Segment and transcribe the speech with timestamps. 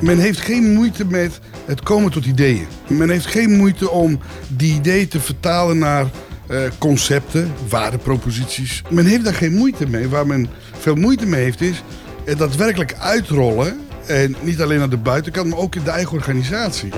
[0.00, 2.66] Men heeft geen moeite met het komen tot ideeën.
[2.86, 6.06] Men heeft geen moeite om die ideeën te vertalen naar
[6.50, 8.82] uh, concepten, waardeproposities.
[8.88, 10.08] Men heeft daar geen moeite mee.
[10.08, 11.82] Waar men veel moeite mee heeft is
[12.24, 13.80] het daadwerkelijk uitrollen.
[14.06, 16.92] En niet alleen aan de buitenkant, maar ook in de eigen organisatie.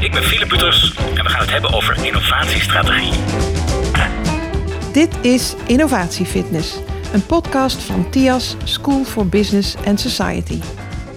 [0.00, 3.59] Ik ben Philip Putters en we gaan het hebben over innovatiestrategie.
[4.92, 6.78] Dit is Innovatiefitness,
[7.12, 10.58] een podcast van TIAS School for Business and Society.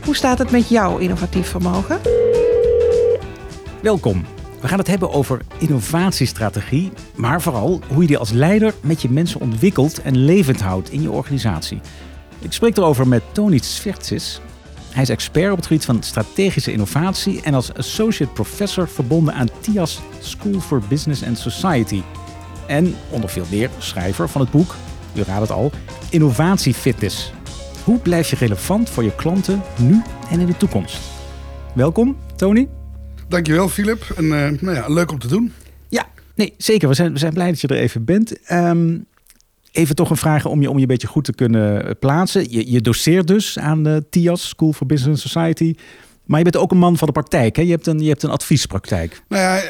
[0.05, 2.00] Hoe staat het met jouw innovatief vermogen?
[3.81, 4.26] Welkom.
[4.62, 9.09] We gaan het hebben over innovatiestrategie, maar vooral hoe je die als leider met je
[9.09, 11.81] mensen ontwikkelt en levend houdt in je organisatie.
[12.40, 14.42] Ik spreek erover met Tony Svertsis.
[14.90, 19.50] Hij is expert op het gebied van strategische innovatie en als associate professor verbonden aan
[19.59, 22.02] TIAS School for Business and Society.
[22.67, 24.76] En onder veel meer schrijver van het boek,
[25.16, 25.72] u raadt het al,
[26.09, 27.31] Innovatiefitness.
[27.84, 31.00] Hoe blijf je relevant voor je klanten nu en in de toekomst?
[31.75, 32.67] Welkom, Tony.
[33.28, 34.14] Dankjewel, Philip.
[34.17, 35.53] En uh, nou ja, leuk om te doen.
[35.88, 36.88] Ja, nee, zeker.
[36.88, 38.52] We zijn, we zijn blij dat je er even bent.
[38.52, 39.06] Um,
[39.72, 42.52] even toch een vraag om je, om je een beetje goed te kunnen eh, plaatsen.
[42.52, 45.75] Je, je doseert dus aan de TIAS, School for Business Society.
[46.25, 47.56] Maar je bent ook een man van de praktijk.
[47.56, 47.61] Hè?
[47.61, 49.22] Je, hebt een, je hebt een adviespraktijk.
[49.28, 49.61] Nou ja,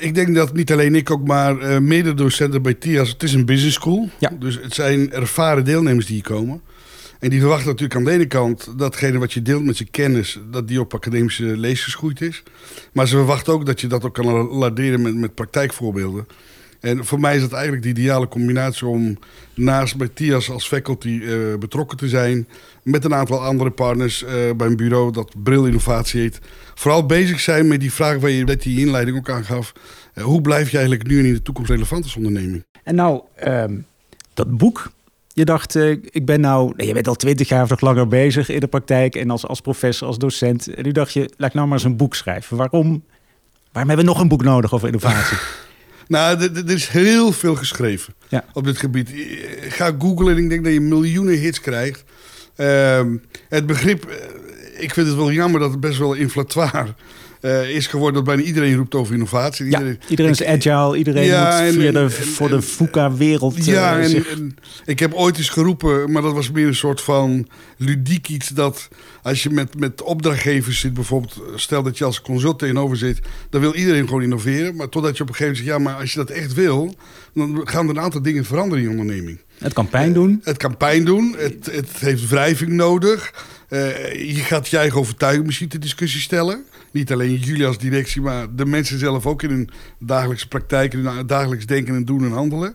[0.00, 3.08] ik denk dat niet alleen ik ook, maar uh, mededocenten bij TIAS.
[3.08, 4.08] Het is een business school.
[4.18, 4.30] Ja.
[4.38, 6.60] Dus het zijn ervaren deelnemers die hier komen.
[7.18, 10.38] En die verwachten natuurlijk aan de ene kant datgene wat je deelt met je kennis,
[10.50, 12.42] dat die op academische lees geschoeid is.
[12.92, 16.26] Maar ze verwachten ook dat je dat ook kan laderen met, met praktijkvoorbeelden.
[16.80, 19.18] En voor mij is dat eigenlijk de ideale combinatie om
[19.54, 22.48] naast bij TIAS als faculty uh, betrokken te zijn.
[22.90, 26.38] Met een aantal andere partners uh, bij een bureau dat Bril Innovatie heet.
[26.74, 29.72] Vooral bezig zijn met die vraag waar je net die inleiding ook aan gaf.
[30.14, 32.64] Uh, hoe blijf je eigenlijk nu en in de toekomst relevant als onderneming?
[32.84, 33.86] En nou, um,
[34.34, 34.92] dat boek,
[35.32, 38.48] je dacht, uh, ik ben nou, je bent al twintig jaar of nog langer bezig
[38.48, 40.74] in de praktijk en als, als professor, als docent.
[40.74, 42.56] En nu dacht je, laat ik nou maar eens een boek schrijven.
[42.56, 43.02] Waarom?
[43.72, 45.36] Waarom hebben we nog een boek nodig over innovatie?
[46.08, 48.44] nou, er is heel veel geschreven ja.
[48.52, 49.10] op dit gebied.
[49.60, 52.04] Ga googlen en ik denk dat je miljoenen hits krijgt.
[52.56, 53.00] Uh,
[53.48, 56.94] het begrip, eh, ik vind het wel jammer dat het best wel inflatoire
[57.40, 59.64] uh, is geworden dat bijna iedereen roept over innovatie.
[59.64, 63.64] Ja, iedereen, iedereen is agile, iedereen ja, moet de, voor de VUCA-wereld.
[63.64, 67.00] Ja, uh, en, en, ik heb ooit eens geroepen, maar dat was meer een soort
[67.00, 68.88] van ludiek iets dat
[69.22, 73.60] als je met, met opdrachtgevers zit, bijvoorbeeld, stel dat je als consult tegenover zit, dan
[73.60, 74.76] wil iedereen gewoon innoveren.
[74.76, 76.94] Maar totdat je op een gegeven moment zegt, ja, maar als je dat echt wil,
[77.34, 79.38] dan gaan er een aantal dingen veranderen in je onderneming.
[79.60, 80.40] Het kan pijn doen.
[80.44, 81.34] Het kan pijn doen.
[81.38, 83.32] Het, het heeft wrijving nodig.
[83.68, 86.64] je gaat je eigen overtuiging misschien te discussie stellen.
[86.92, 91.26] Niet alleen jullie als directie, maar de mensen zelf ook in hun dagelijkse praktijk, hun
[91.26, 92.74] dagelijks denken en doen en handelen.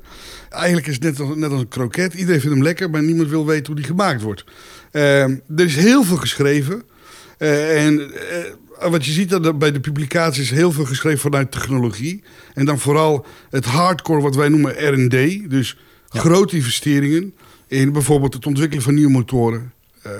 [0.49, 2.13] Eigenlijk is het net als, net als een kroket.
[2.13, 4.43] Iedereen vindt hem lekker, maar niemand wil weten hoe die gemaakt wordt.
[4.91, 6.83] Uh, er is heel veel geschreven.
[7.37, 8.11] Uh, en
[8.79, 12.23] wat je ziet dat bij de publicaties heel veel geschreven vanuit technologie.
[12.53, 15.49] En dan vooral het hardcore wat wij noemen R&D.
[15.49, 15.77] Dus
[16.15, 17.33] grote investeringen
[17.67, 19.73] in bijvoorbeeld het ontwikkelen van nieuwe motoren.
[20.07, 20.11] Uh,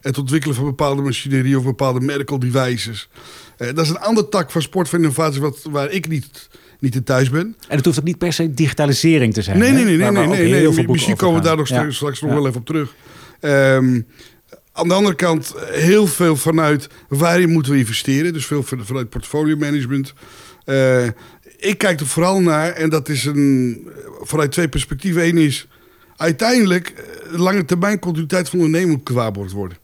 [0.00, 3.08] het ontwikkelen van bepaalde machinerie of bepaalde medical devices.
[3.58, 6.48] Uh, dat is een ander tak van sport van innovatie wat, waar ik niet,
[6.80, 7.56] niet in thuis ben.
[7.68, 9.58] En het hoeft ook niet per se digitalisering te zijn.
[9.58, 9.96] Nee, nee, nee.
[9.96, 10.88] nee, nee, nee, nee, nee.
[10.88, 11.90] Misschien komen we daar nog ja.
[11.90, 12.94] straks nog wel even op terug.
[13.40, 14.06] Um,
[14.76, 18.32] aan de andere kant heel veel vanuit waarin moeten we investeren.
[18.32, 20.12] Dus veel vanuit portfolio management.
[20.66, 21.04] Uh,
[21.56, 23.88] ik kijk er vooral naar, en dat is een,
[24.20, 25.26] vanuit twee perspectieven.
[25.26, 25.68] Eén is
[26.16, 26.94] uiteindelijk
[27.30, 29.78] lange termijn continuïteit van ondernemen moet gewaarborgd worden.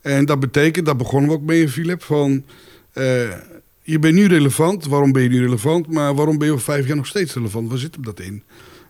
[0.00, 2.44] En dat betekent, daar begonnen we ook mee Philip, van
[2.94, 3.30] uh,
[3.82, 4.86] je bent nu relevant.
[4.86, 5.92] Waarom ben je nu relevant?
[5.92, 7.68] Maar waarom ben je over vijf jaar nog steeds relevant?
[7.68, 8.42] Waar zit hem dat in?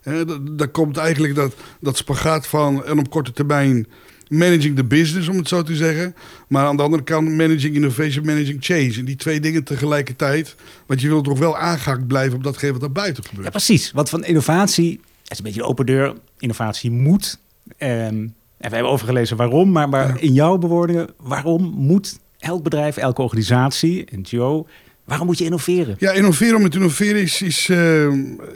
[0.04, 0.20] Uh,
[0.50, 3.86] daar komt eigenlijk dat, dat spagaat van en op korte termijn
[4.30, 6.14] managing the business, om het zo te zeggen.
[6.48, 8.94] Maar aan de andere kant managing innovation, managing change.
[8.98, 10.54] En die twee dingen tegelijkertijd.
[10.86, 13.44] Want je wilt toch wel aangehaakt blijven op datgene wat daar buiten gebeurt.
[13.44, 13.90] Ja, precies.
[13.92, 16.14] Want van innovatie, het is een beetje een open deur.
[16.38, 17.38] Innovatie moet.
[17.78, 22.96] Um, en we hebben overgelezen waarom, maar, maar in jouw bewoordingen, waarom moet elk bedrijf,
[22.96, 24.66] elke organisatie, NGO,
[25.04, 25.96] waarom moet je innoveren?
[25.98, 28.12] Ja, innoveren om te innoveren is, is, uh,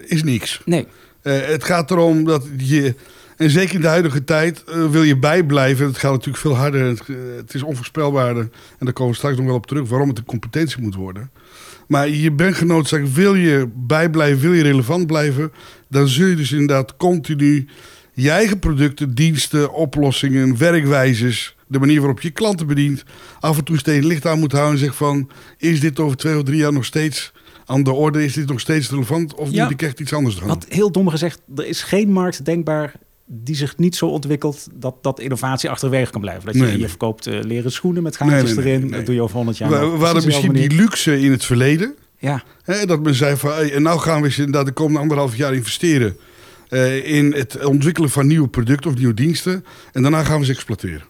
[0.07, 0.63] is niks.
[0.65, 0.87] Nee.
[1.23, 2.95] Uh, het gaat erom dat je,
[3.37, 5.87] en zeker in de huidige tijd, uh, wil je bijblijven.
[5.87, 7.03] Het gaat natuurlijk veel harder, het,
[7.37, 8.43] het, is onvoorspelbaarder.
[8.79, 11.31] En daar komen we straks nog wel op terug, waarom het een competentie moet worden.
[11.87, 15.53] Maar je bent genoodzaakt, wil je bijblijven, wil je relevant blijven,
[15.89, 17.69] dan zul je dus inderdaad continu
[18.13, 23.05] je eigen producten, diensten, oplossingen, werkwijzes, de manier waarop je klanten bedient,
[23.41, 26.37] af en toe steeds licht aan moet houden en zegt van, is dit over twee
[26.37, 27.33] of drie jaar nog steeds
[27.67, 28.25] aan de orde.
[28.25, 29.63] Is dit nog steeds relevant of Ja.
[29.63, 30.49] moet ik echt iets anders doen?
[30.49, 32.95] Wat heel dom gezegd, er is geen markt denkbaar
[33.27, 36.47] die zich niet zo ontwikkelt dat, dat innovatie achterwege kan blijven.
[36.47, 38.91] Dat je, Nee, je verkoopt eh, leren schoenen met gaatjes Nee, nee, nee, erin.
[38.91, 39.71] Dat doe je over 100 jaar.
[39.71, 41.95] we, we hadden misschien die luxe in het verleden.
[42.19, 45.01] Ja, Hè, dat men zei van, hey, en nou gaan we eens inderdaad de komende
[45.01, 46.17] anderhalf jaar investeren
[46.69, 49.65] eh, in het ontwikkelen van nieuwe producten of nieuwe diensten.
[49.93, 51.03] En daarna gaan we ze exploiteren.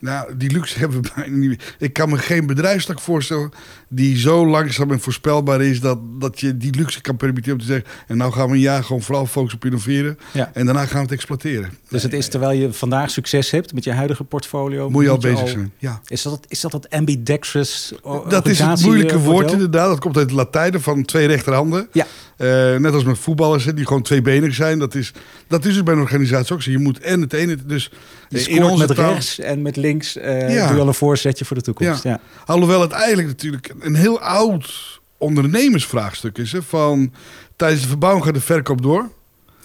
[0.00, 1.74] Nou, die luxe hebben we bijna niet meer.
[1.78, 3.50] Ik kan me geen bedrijfstak voorstellen
[3.88, 7.72] die zo langzaam en voorspelbaar is dat, dat je die luxe kan permitteren om te
[7.72, 7.90] zeggen.
[8.06, 10.18] En nou gaan we een jaar gewoon vooral focussen op innoveren.
[10.32, 10.50] Ja.
[10.54, 11.70] En daarna gaan we het exploiteren.
[11.88, 14.90] dus het is terwijl je vandaag succes hebt met je huidige portfolio.
[14.90, 15.72] Moet je al bezig zijn.
[15.78, 16.00] Ja.
[16.06, 17.92] Is dat, is dat het ambidextrous
[18.28, 19.88] Dat is het moeilijke eh, woord inderdaad.
[19.88, 21.88] Dat komt uit het Latijn van twee rechterhanden.
[21.92, 22.06] Ja.
[22.40, 24.78] Eh, net als met voetballers hè, die gewoon tweebenig zijn.
[24.78, 25.12] Dat is,
[25.48, 26.70] dat is dus bij een organisatie ook zo.
[26.70, 27.56] Je moet en het ene...
[27.66, 27.90] Dus
[28.30, 30.66] eh, scoort met rechts en met links eh Ja.
[30.66, 32.02] doe je al een voorzetje voor de toekomst.
[32.02, 32.20] Ja.
[32.46, 36.52] Alhoewel het eigenlijk natuurlijk een heel oud ondernemersvraagstuk is.
[36.52, 37.12] Hè, van
[37.56, 39.10] tijdens de verbouwing gaat de verkoop door.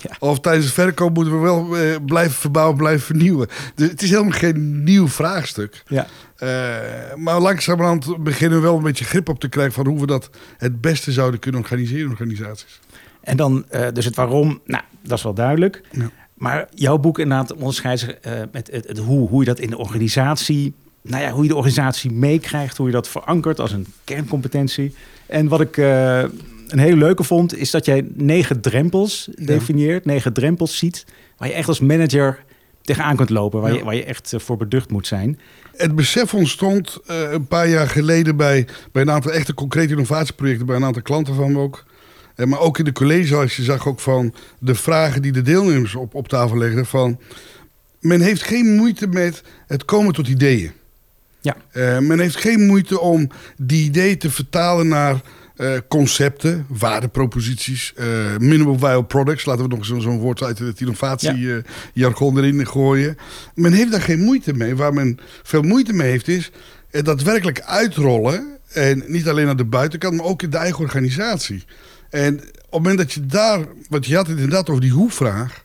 [0.09, 0.15] Ja.
[0.19, 3.47] Of tijdens de verkoop moeten we wel eh, blijven verbouwen, blijven vernieuwen.
[3.75, 5.83] Dus het is helemaal geen nieuw vraagstuk.
[5.87, 6.07] Ja.
[6.35, 6.47] Eh,
[7.15, 9.73] maar langzamerhand beginnen we wel een beetje grip op te krijgen...
[9.73, 12.79] van hoe we dat het beste zouden kunnen organiseren in organisaties.
[13.21, 15.81] En dan eh, dus het waarom, nou, dat is wel duidelijk.
[15.91, 16.09] Ja.
[16.33, 18.15] Maar jouw boek inderdaad onderscheidt zich
[18.51, 21.55] met het, het hoe, hoe je dat in de organisatie, nou ja, hoe je de
[21.55, 24.95] organisatie meekrijgt, hoe je dat verankert als een kerncompetentie.
[25.25, 25.77] En wat ik
[26.75, 31.05] een hele leuke vond, is dat jij negen drempels definieert, negen drempels ziet,
[31.37, 32.43] waar je echt als manager
[32.81, 33.77] tegenaan kunt lopen, waar, Ja.
[33.77, 35.39] je, waar je echt eh, voor beducht moet zijn.
[35.75, 40.65] Het besef ontstond eh, een paar jaar geleden bij, bij een aantal echte concrete innovatieprojecten,
[40.65, 41.85] bij een aantal klanten van me ook.
[42.35, 45.41] Eh, maar ook in de college, als je zag ook van de vragen die de
[45.41, 46.85] deelnemers op, op tafel legden.
[46.85, 47.19] Van,
[47.99, 50.71] men heeft geen moeite met het komen tot ideeën.
[51.41, 51.55] Ja.
[51.99, 55.21] Men heeft geen moeite om die ideeën te vertalen naar
[55.55, 59.45] eh, concepten, waardeproposities, eh minimal viable products.
[59.45, 63.17] Laten we nog zo- zo'n woord uit het innovatiejargon erin gooien.
[63.55, 64.75] Men heeft daar geen moeite mee.
[64.75, 66.51] Waar men veel moeite mee heeft is
[66.91, 68.53] het daadwerkelijk uitrollen.
[68.73, 71.63] En niet alleen aan de buitenkant, maar ook in de eigen organisatie.
[72.09, 73.59] En op het moment dat je daar,
[73.89, 75.63] want je had het inderdaad over die hoe-vraag.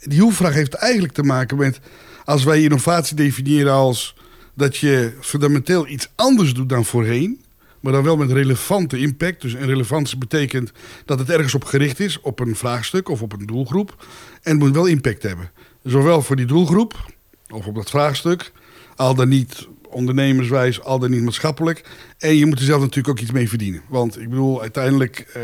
[0.00, 1.80] Die hoe-vraag heeft eigenlijk te maken met,
[2.24, 4.16] als wij innovatie definiëren als
[4.54, 7.44] dat je fundamenteel iets anders doet dan voorheen.
[7.86, 9.40] Maar dan wel met relevante impact.
[9.40, 10.72] Dus en relevantie betekent
[11.04, 14.06] dat het ergens op gericht is, op een vraagstuk of op een doelgroep.
[14.42, 15.50] En het moet wel impact hebben.
[15.82, 17.12] Zowel voor die doelgroep,
[17.48, 18.52] of op dat vraagstuk,
[18.96, 21.84] al dan niet ondernemerswijs, al dan niet maatschappelijk.
[22.18, 23.82] En je moet er zelf natuurlijk ook iets mee verdienen.
[23.88, 25.42] Want ik bedoel, uiteindelijk eh,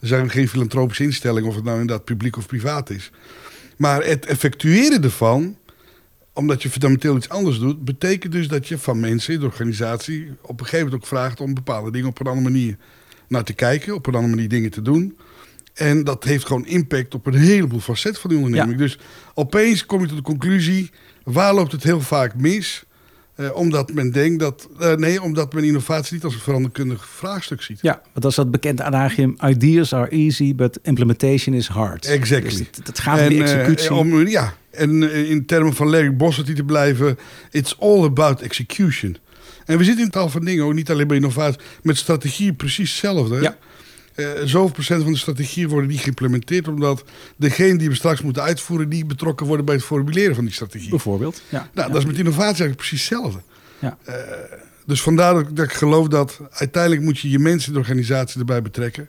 [0.00, 3.10] zijn we geen filantropische instelling, of het nou inderdaad publiek of privaat is.
[3.76, 5.56] Maar het effectueren ervan,
[6.34, 10.32] omdat je fundamenteel iets anders doet, betekent dus dat je van mensen in de organisatie
[10.42, 12.76] op een gegeven moment ook vraagt om bepaalde dingen op een andere manier
[13.28, 15.16] naar te kijken, op een andere manier dingen te doen.
[15.74, 18.78] En dat heeft gewoon impact op een heleboel facetten van die onderneming.
[18.78, 18.98] Dus
[19.34, 20.90] opeens kom je tot de conclusie,
[21.24, 22.84] waar loopt het heel vaak mis?
[23.34, 27.62] Eh, omdat men denkt dat, eh, nee, omdat men innovatie niet als een veranderkundig vraagstuk
[27.62, 27.78] ziet.
[27.82, 32.06] Ja, want dat is dat bekende adagium, ideas are easy, but implementation is hard.
[32.06, 32.48] Exactly.
[32.48, 33.94] Dus het, het gaat om die eh, executie.
[33.94, 37.18] om, ja, en eh, in termen van Larry Bossert te blijven,
[37.50, 39.16] it's all about execution.
[39.64, 42.90] En we zitten in tal van dingen, ook niet alleen bij innovatie, met strategie precies
[42.90, 43.40] hetzelfde.
[43.40, 43.56] Ja.
[44.14, 47.04] Eh, zoveel procent van de strategieën worden niet geïmplementeerd, omdat
[47.36, 50.88] degene die we straks moeten uitvoeren, niet betrokken worden bij het formuleren van die strategie.
[50.90, 51.42] Bijvoorbeeld.
[51.48, 51.68] Ja.
[51.72, 51.92] Nou, Ja.
[51.92, 53.38] dat is met innovatie eigenlijk precies hetzelfde.
[53.78, 53.98] Ja.
[54.04, 54.14] Eh,
[54.86, 57.80] dus vandaar dat, ik- dat ik geloof dat uiteindelijk moet je je mensen in de
[57.80, 59.08] organisatie erbij betrekken.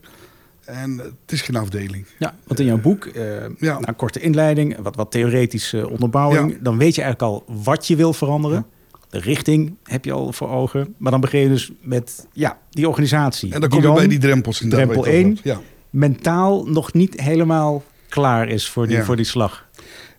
[0.65, 2.05] En het is geen afdeling.
[2.19, 3.23] Ja, want in jouw boek, eh
[3.59, 3.79] Ja.
[3.79, 6.57] na een korte inleiding, wat, wat theoretische onderbouwing, Ja.
[6.61, 8.65] dan weet je eigenlijk al wat je wil veranderen.
[9.09, 10.95] De richting heb je al voor ogen.
[10.97, 13.53] Maar dan begin je dus met ja, die organisatie.
[13.53, 15.37] En dan kom je bij die drempels in drempel één.
[15.43, 15.59] Ja.
[15.89, 19.67] mentaal nog niet helemaal klaar is voor die, voor die slag.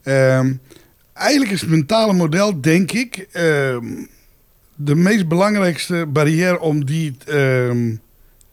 [0.03, 0.53] Ehm,
[1.13, 3.85] eigenlijk is het mentale model, denk ik, ehm,
[4.75, 7.95] de meest belangrijkste barrière om die ehm,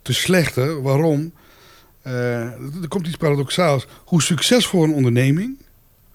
[0.02, 0.82] te slechten.
[0.82, 1.32] Waarom?
[2.04, 2.42] Eh,
[2.82, 3.88] er komt iets paradoxaals.
[4.06, 5.58] Hoe succesvol een onderneming,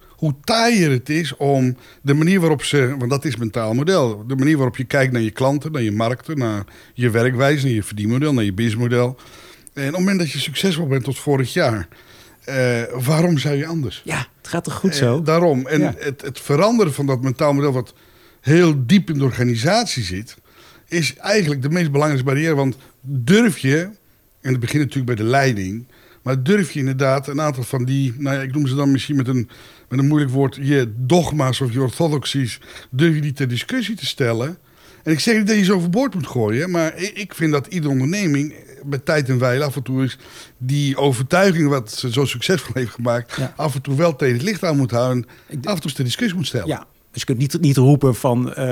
[0.09, 4.37] hoe taaier het is om de manier waarop ze, want dat is mentaal model, de
[4.37, 6.65] manier waarop je kijkt naar je klanten, naar je markten, naar
[6.95, 9.17] je werkwijze, naar je verdienmodel, naar je businessmodel.
[9.75, 11.89] En op het moment dat je succesvol bent tot vorig jaar,
[12.45, 14.03] eh, waarom zou je anders?
[14.05, 15.19] Ja, het gaat toch goed zo?
[15.19, 15.67] Eh, daarom.
[15.67, 15.95] En Ja.
[15.99, 17.95] het, het veranderen van dat mentaal model, wat
[18.41, 20.37] heel diep in de organisatie zit,
[20.89, 22.55] is eigenlijk de meest belangrijke barrière.
[22.55, 23.89] Want durf je,
[24.41, 25.87] en het begint natuurlijk bij de leiding,
[26.23, 29.17] maar durf je inderdaad een aantal van die, nou ja, ik noem ze dan misschien
[29.17, 29.49] met een,
[29.89, 34.07] met een moeilijk woord, je dogma's of je orthodoxies, durf je die ter discussie te
[34.07, 34.59] stellen.
[35.03, 37.93] En ik zeg niet dat je ze overboord moet gooien, maar ik vind dat iedere
[37.93, 38.55] onderneming
[38.85, 40.19] met tijd en wijle af en toe is
[40.59, 44.65] die overtuiging wat ze zo succesvol heeft gemaakt, af en toe wel tegen het licht
[44.65, 45.27] aan moet houden.
[45.63, 46.67] af en toe de discussie moet stellen.
[46.67, 46.87] Ja,
[47.19, 48.65] dus je kunt niet, niet roepen van eh,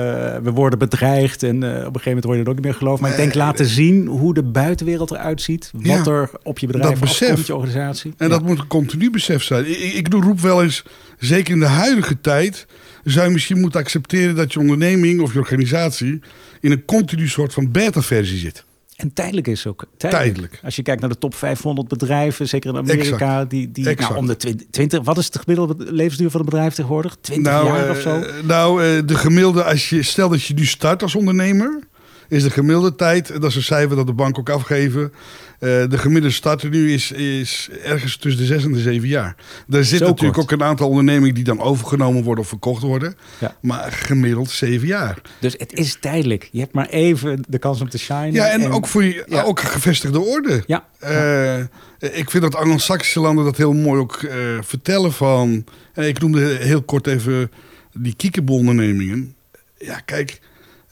[0.43, 2.73] we worden bedreigd en uh, op een gegeven moment word je er ook niet meer
[2.73, 3.01] geloofd.
[3.01, 5.71] Maar ik denk laten zien hoe de buitenwereld eruit ziet.
[5.73, 8.13] Wat er op je bedrijf afkomt, je organisatie.
[8.17, 9.69] En dat moet een continu besef zijn.
[9.69, 10.83] Ik, ik roep wel eens,
[11.19, 12.65] zeker in de huidige tijd,
[13.03, 16.19] zou je misschien moeten accepteren dat je onderneming of je organisatie
[16.61, 18.65] in een continu soort van beta-versie zit.
[18.97, 19.85] En tijdelijk is ook.
[19.97, 20.59] Tijdelijk.
[20.63, 24.27] Als je kijkt naar de top 500 bedrijven, zeker in Amerika, die, die nou, om
[24.27, 24.35] de
[24.69, 27.17] 20, wat is het gemiddelde levensduur van een bedrijf tegenwoordig?
[27.21, 28.19] 20 nou, jaar of zo?
[28.19, 31.79] Uh, nou, uh, de gemiddelde, als je, stel dat je nu start als ondernemer,
[32.27, 35.13] is de gemiddelde tijd, dat is een cijfer dat de bank ook afgeven,
[35.59, 39.35] de gemiddelde starter nu is, is ergens tussen de zes en de zeven jaar.
[39.69, 43.15] Er zit natuurlijk ook een aantal ondernemingen die dan overgenomen worden of verkocht worden.
[43.39, 43.55] Ja.
[43.61, 45.21] Maar gemiddeld zeven jaar.
[45.39, 46.49] Dus het is tijdelijk.
[46.51, 48.33] Je hebt maar even de kans om te shinen.
[48.33, 49.41] Ja, en, ook voor je ja.
[49.41, 50.63] ook gevestigde orde.
[50.65, 50.87] Ja.
[51.03, 51.59] Uh,
[51.99, 55.65] ik vind dat Anglo-Saxische landen dat heel mooi ook uh, vertellen van...
[55.95, 57.51] ik noemde heel kort even
[57.93, 59.35] die kiekenbolondernemingen.
[59.77, 60.39] Ja, kijk...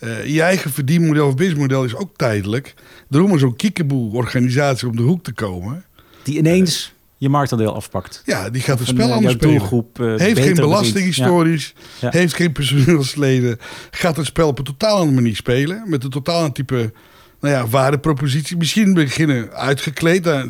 [0.06, 2.74] Uh, je eigen verdienmodel of businessmodel is ook tijdelijk.
[3.10, 5.86] Daarom is zo'n kiekeboe-organisatie om de hoek te komen.
[6.24, 8.22] Die ineens je marktaandeel afpakt.
[8.26, 9.58] Ja, die gaat het spel anders spelen.
[9.58, 11.74] Doelgroep, uh, heeft geen belasting historisch.
[12.00, 12.10] Ja.
[12.12, 13.58] Heeft geen personeelsleden.
[13.92, 15.84] Gaat het spel op een totaal andere manier spelen.
[15.86, 16.94] Met een totaal type
[17.40, 18.58] nou ja, waardepropositie.
[18.58, 20.24] Misschien beginnen uitgekleed.
[20.24, 20.50] Nou,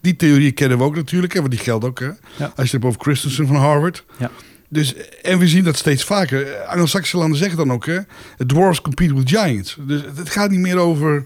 [0.00, 1.32] die theorie kennen we ook natuurlijk.
[1.32, 2.00] Hè, want die geldt ook.
[2.00, 2.08] Hè.
[2.08, 4.04] Als je het hebt over Christensen van Harvard.
[4.18, 4.30] Ja.
[4.74, 6.56] Dus, en we zien dat steeds vaker.
[6.56, 7.98] Anglo-Saxische landen zeggen dan ook, hè,
[8.46, 9.76] dwarfs compete with giants.
[9.80, 11.24] Dus het gaat niet meer over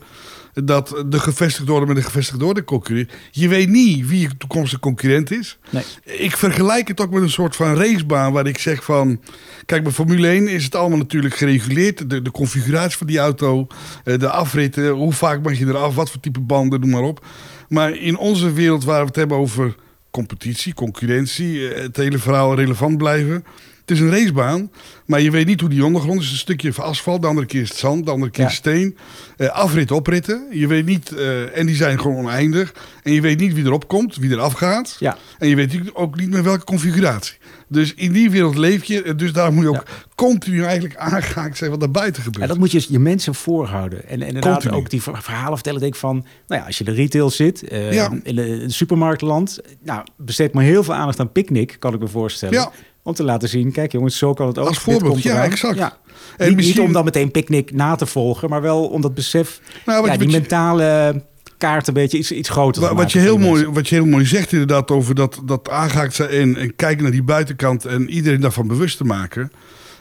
[0.64, 3.12] dat de gevestigde orde met de gevestigde orde concurreert.
[3.30, 5.58] Je weet niet wie je toekomstige concurrent is.
[5.70, 5.82] Nee.
[6.04, 9.20] Ik vergelijk het ook met een soort van racebaan waar ik zeg van...
[9.66, 12.10] Kijk, bij Formule 1 is het allemaal natuurlijk gereguleerd.
[12.10, 13.66] De, de configuratie van die auto,
[14.04, 17.26] eh, de afritten, hoe vaak mag je eraf, wat voor type banden, noem maar op.
[17.68, 19.74] Maar in onze wereld waar we het hebben over
[20.10, 23.44] competitie, concurrentie, eh, het hele verhaal relevant blijven.
[23.80, 24.70] Het is een racebaan,
[25.06, 26.30] maar je weet niet hoe die ondergrond is.
[26.30, 28.50] Een stukje van asfalt, de andere keer is het zand, de andere keer ja.
[28.50, 28.96] steen.
[29.36, 30.46] Uh, afritten, opritten.
[30.50, 32.74] Je weet niet, uh, en die zijn gewoon oneindig.
[33.02, 34.96] En je weet niet wie erop komt, wie er afgaat.
[34.98, 35.16] Ja.
[35.38, 37.36] En je weet ook niet met welke configuratie.
[37.68, 39.14] Dus in die wereld leef je.
[39.14, 39.84] Dus daar moet je ook
[40.14, 42.42] continu eigenlijk aangehaakt zijn wat er buiten gebeurt.
[42.42, 44.08] En dat moet je je mensen voorhouden.
[44.08, 45.80] En, en inderdaad ook die verhalen vertellen.
[45.80, 48.12] Denk van, nou ja, als je de retail zit, uh, ja.
[48.22, 49.58] in de supermarktland.
[49.82, 52.54] Nou, besteed maar heel veel aandacht aan picknick, kan ik me voorstellen.
[52.54, 52.70] Ja.
[53.02, 54.68] Om te laten zien, kijk jongens, zo kan het ook.
[54.68, 55.76] Als voorbeeld, ja, exact.
[55.76, 55.96] Ja.
[56.36, 56.76] En niet, misschien...
[56.76, 60.16] niet om dan meteen picknick na te volgen, maar wel om dat besef, nou, ja,
[60.16, 61.22] die mentale
[61.58, 64.26] kaart een beetje iets, iets groter wat, wat je heel mooi, Wat je heel mooi
[64.26, 68.40] zegt inderdaad over dat, dat aangehaakt zijn en, en kijken naar die buitenkant en iedereen
[68.40, 69.52] daarvan bewust te maken.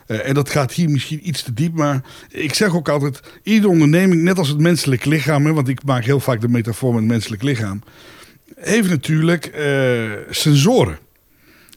[0.07, 3.71] Uh, en dat gaat hier misschien iets te diep, maar ik zeg ook altijd, iedere
[3.71, 7.01] onderneming, net als het menselijk lichaam, hè, want ik maak heel vaak de metafoor met
[7.01, 7.81] het menselijk lichaam,
[8.55, 10.99] heeft natuurlijk uh, sensoren.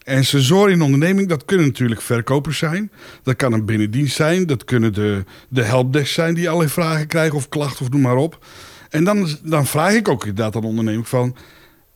[0.05, 2.91] En sensoren in onderneming, dat kunnen natuurlijk verkopers zijn.
[3.23, 4.47] Dat kan een binnendienst zijn.
[4.47, 8.17] Dat kunnen de, de helpdesk zijn die allerlei vragen krijgen of klachten of noem maar
[8.17, 8.45] op.
[8.91, 11.37] En dan, dan vraag ik ook inderdaad aan onderneming van...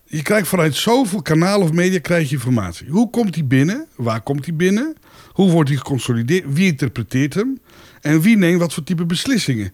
[0.06, 2.88] Je krijgt vanuit zoveel kanalen of media krijg je informatie.
[2.90, 3.86] Hoe komt die binnen?
[3.96, 4.94] Waar komt die binnen?
[5.32, 6.44] Hoe wordt die geconsolideerd?
[6.48, 7.60] Wie interpreteert hem?
[8.00, 9.72] En wie neemt wat voor type beslissingen?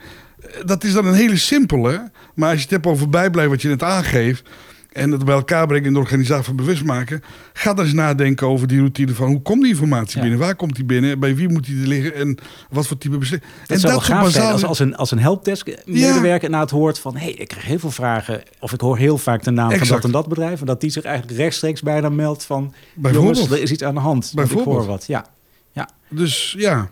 [0.65, 2.11] Dat is dan een hele simpele.
[2.35, 4.49] Maar als je het hebt over bijblijven wat je net aangeeft
[4.93, 7.23] en het bij elkaar brengen in de organisatie van bewust maken.
[7.53, 10.39] Ga dan eens nadenken over die routine van hoe komt die informatie binnen?
[10.39, 11.19] Waar komt die binnen?
[11.19, 12.15] Bij wie moet die er liggen?
[12.15, 12.39] En
[12.71, 13.53] wat voor type beslissing?
[13.67, 17.17] En dat soort als, als, een, als een helpdesk medewerker na het hoort van...
[17.17, 18.43] hé, hey, ik krijg heel veel vragen.
[18.61, 20.61] Of ik hoor heel vaak de naam van dat en dat bedrijf.
[20.61, 22.75] En dat die zich eigenlijk rechtstreeks bijna meldt van...
[23.13, 24.33] jongens, er is iets aan de hand.
[24.35, 24.69] Bijvoorbeeld.
[24.69, 25.27] Ik hoor wat, ja.
[25.73, 25.89] ja.
[26.09, 26.91] Dus ja,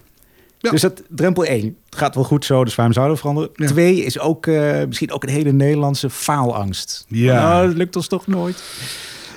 [0.58, 3.52] dus dat drempel 1 gaat wel goed zo, dus waarom zouden we veranderen?
[3.66, 7.04] Twee is ook uh, misschien ook een hele Nederlandse faalangst.
[7.08, 7.34] Ja.
[7.34, 8.62] Nou, dat lukt ons toch nooit.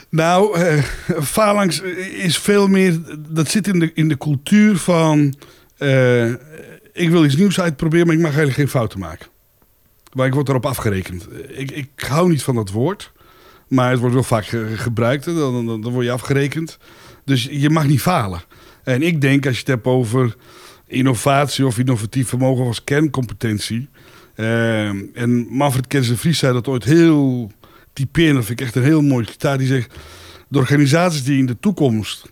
[0.09, 0.83] Nou, uh,
[1.21, 1.81] faalangst
[2.13, 2.99] is veel meer.
[3.29, 5.33] Dat zit in de, in de cultuur van.
[5.77, 6.29] Uh,
[6.93, 9.27] ik wil iets nieuws uitproberen, maar ik mag eigenlijk geen fouten maken.
[10.13, 11.27] Maar ik word erop afgerekend.
[11.47, 13.11] Ik, ik hou niet van dat woord.
[13.67, 15.25] Maar het wordt wel vaak gebruikt.
[15.25, 16.77] Dan, dan, dan word je afgerekend.
[17.25, 18.41] Dus je mag niet falen.
[18.83, 20.35] En ik denk, als je het hebt over
[20.91, 23.89] innovatie of innovatief vermogen als kerncompetentie.
[24.35, 25.85] Uh, en Manfred
[26.17, 27.51] Vries zei dat ooit heel
[27.93, 28.35] typerend.
[28.35, 29.59] Dat vind ik echt een heel mooi citaat.
[29.59, 29.95] Die zegt,
[30.47, 32.31] de organisaties die in de toekomst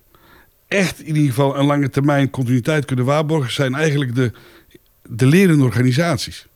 [0.67, 3.51] echt in ieder geval een lange termijn continuïteit kunnen waarborgen...
[3.51, 4.31] zijn eigenlijk de,
[5.09, 6.47] de lerende organisaties.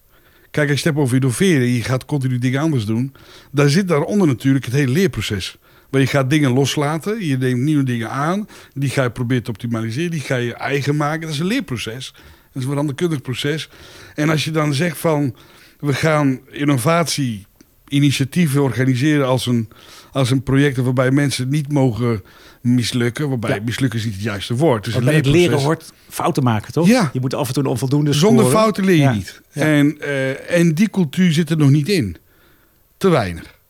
[0.51, 3.13] Kijk, als je het hebt over innoveren, je gaat continu dingen anders doen.
[3.51, 5.57] Daar zit daaronder natuurlijk het hele leerproces.
[5.93, 9.50] Maar je gaat dingen loslaten, je neemt nieuwe dingen aan, die ga je proberen te
[9.50, 11.21] optimaliseren, die ga je eigen maken.
[11.21, 12.12] Dat is een leerproces.
[12.13, 12.23] Dat
[12.53, 13.69] is een veranderkundig proces.
[14.15, 15.35] En als je dan zegt van
[15.79, 17.45] we gaan innovatie
[17.88, 19.69] initiatieven organiseren als een,
[20.12, 22.23] als een project waarbij mensen niet mogen
[22.62, 23.29] mislukken.
[23.29, 24.83] Waarbij mislukken is niet het juiste woord.
[24.83, 26.88] Dus het leren hoort fouten maken, toch?
[26.88, 27.09] Ja.
[27.13, 29.41] Je moet af en toe een onvoldoende Zonder fouten leer je niet.
[29.51, 32.17] En, uh, en die cultuur zit er nog niet in.
[32.97, 33.62] Te weinig.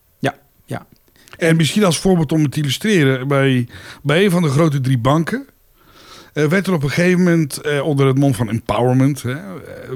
[1.37, 3.27] En misschien als voorbeeld om het te illustreren.
[3.27, 3.67] Bij,
[4.03, 5.47] bij een van de grote drie banken...
[6.33, 9.21] Uh, werd er op een gegeven moment uh, onder het mond van empowerment...
[9.21, 9.35] Hè,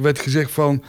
[0.01, 0.83] werd gezegd van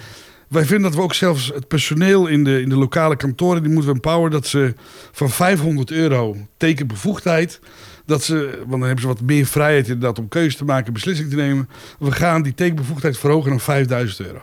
[0.48, 3.72] wij vinden dat we ook zelfs het personeel in de, in de lokale kantoren, die
[3.72, 4.74] moeten we empoweren dat ze
[5.12, 7.60] van 500 euro tekenbevoegdheid,
[8.06, 11.30] dat ze, want dan hebben ze wat meer vrijheid inderdaad om keuze te maken, beslissing
[11.30, 11.68] te nemen.
[11.98, 14.42] We gaan die tekenbevoegdheid verhogen naar 5000 euro.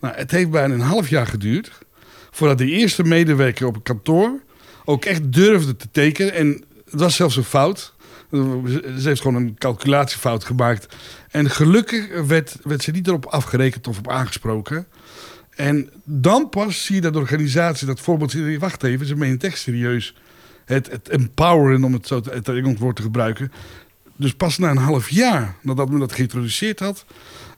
[0.00, 1.78] Nou, het heeft bijna een half jaar geduurd
[2.30, 4.40] voordat de eerste medewerker op het kantoor
[4.84, 6.34] ook echt durfde te tekenen.
[6.34, 7.94] En het was zelfs een fout.
[8.30, 10.96] Ze heeft gewoon een calculatiefout gemaakt.
[11.30, 14.86] En gelukkig werd, werd ze niet erop afgerekend of op aangesproken.
[15.50, 18.58] En dan pas zie je dat de organisatie dat voorbeeld.
[18.58, 20.16] Wacht even, ze menen het echt serieus.
[20.64, 23.52] Het, empoweren, om het zo te, het woord te gebruiken.
[24.16, 27.04] Dus pas na een half jaar nadat men dat geïntroduceerd had,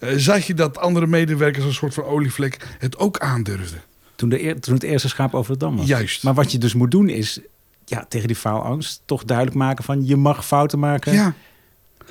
[0.01, 3.83] uh, zag je dat andere medewerkers als een soort van olievlek het ook aandurfden.
[4.29, 5.87] Toen, de, toen het eerste schaap over de dam was.
[5.87, 6.23] Juist.
[6.23, 7.41] Maar wat je dus moet doen is
[7.85, 11.13] ja, tegen die faalangst toch duidelijk maken van je mag fouten maken.
[11.13, 11.35] Ja.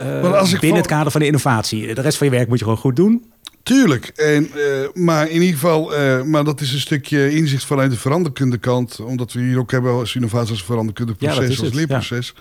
[0.01, 1.93] Uh, als ik binnen het kader van de innovatie.
[1.93, 3.31] De rest van je werk moet je gewoon goed doen.
[3.63, 7.91] Tuurlijk, en, uh, maar in ieder geval, uh, maar dat is een stukje inzicht vanuit
[7.91, 11.73] de veranderkunde kant, omdat we hier ook hebben als innovatie als veranderkundig proces, ja, als
[11.73, 12.33] leerproces.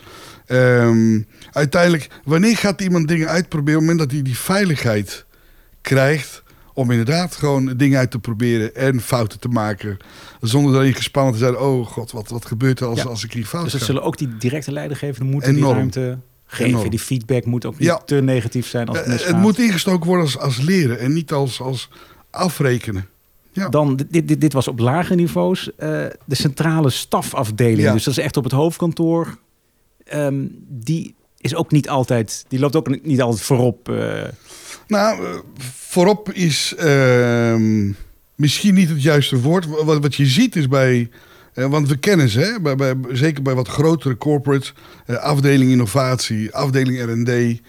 [0.46, 0.82] Ja.
[0.82, 3.80] Um, uiteindelijk, wanneer gaat iemand dingen uitproberen?
[3.80, 5.24] Op het moment dat hij die veiligheid
[5.80, 6.41] krijgt
[6.74, 9.96] om inderdaad gewoon dingen uit te proberen en fouten te maken,
[10.40, 11.58] zonder daarin gespannen te zijn.
[11.58, 13.08] Oh god, wat, wat gebeurt er als, ja.
[13.08, 13.84] als ik hier fout Dus ga?
[13.84, 15.64] zullen ook die directe leidinggevenden moeten Enorm.
[15.66, 16.90] die ruimte geven.
[16.90, 18.02] Die feedback moet ook niet ja.
[18.04, 19.26] te negatief zijn als het misgaat.
[19.26, 21.88] Het moet ingestoken worden als, als leren en niet als, als
[22.30, 23.06] afrekenen.
[23.52, 23.68] Ja.
[23.68, 25.66] Dan, dit, dit, dit was op lage niveaus.
[25.66, 27.92] Uh, de centrale stafafdeling, ja.
[27.92, 29.38] dus dat is echt op het hoofdkantoor.
[30.14, 33.88] Um, die is ook niet altijd, die loopt ook niet altijd voorop.
[33.88, 34.22] Uh.
[34.92, 37.92] Nou, uh, voorop is ehm,
[38.34, 39.66] misschien niet het juiste woord.
[39.66, 41.10] Wat, wat je ziet is bij
[41.54, 42.60] uh, want we kennen ze, hè?
[42.60, 44.74] Bij, bij, zeker bij wat grotere corporates.
[45.06, 47.60] Uh, afdeling innovatie, afdeling R&D.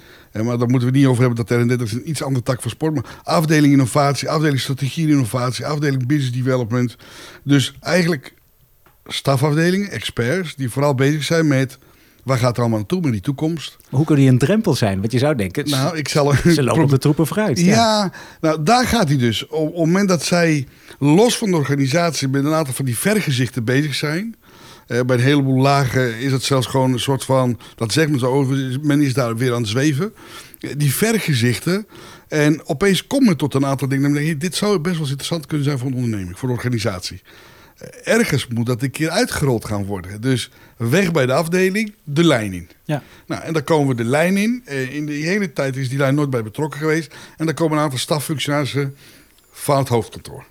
[0.43, 2.61] Maar daar moeten we niet over hebben dat R&D dat is een iets andere tak
[2.61, 2.93] van sport.
[2.93, 6.95] Maar afdeling innovatie, afdeling strategie innovatie, afdeling business development.
[7.43, 8.33] Dus eigenlijk
[9.05, 11.77] stafafdelingen, experts, die vooral bezig zijn met...
[12.23, 13.77] Waar gaat het allemaal naartoe met die toekomst?
[13.79, 14.99] Maar hoe kan die een drempel zijn?
[14.99, 17.59] Want je zou denken, nou, ik zal, ze lopen op de troepen vooruit.
[17.59, 19.47] Ja, ja nou daar gaat hij dus.
[19.47, 20.67] Op, op het moment dat zij
[20.99, 24.35] los van de organisatie met een aantal van die vergezichten bezig zijn.
[24.87, 28.19] Uh, bij een heleboel lagen is het zelfs gewoon een soort van, dat zegt men
[28.19, 30.13] zo over, men is daar weer aan het zweven.
[30.77, 31.87] Die vergezichten.
[32.27, 34.03] En opeens komt men tot een aantal dingen.
[34.03, 36.55] Dan denk je, dit zou best wel interessant kunnen zijn voor een onderneming, voor de
[36.55, 37.21] organisatie.
[37.81, 40.21] Uh, ergens moet dat een keer uitgerold gaan worden.
[40.21, 42.69] Dus weg bij de afdeling, de lijn in.
[42.83, 43.03] Ja.
[43.27, 44.63] Nou, en dan komen we de lijn in.
[44.65, 47.15] Uh, in de hele tijd is die lijn nooit bij betrokken geweest.
[47.37, 48.95] En dan komen een aantal staffunctionarissen
[49.51, 50.45] van het hoofdkantoor.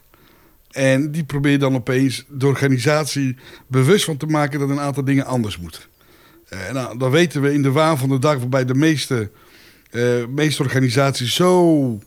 [0.70, 5.24] En die probeer dan opeens de organisatie bewust van te maken dat een aantal dingen
[5.24, 5.82] anders moeten.
[6.52, 9.30] Uh, nou, dan weten we in de waan van de dag, waarbij de meeste,
[9.90, 11.98] uh, meeste organisaties zo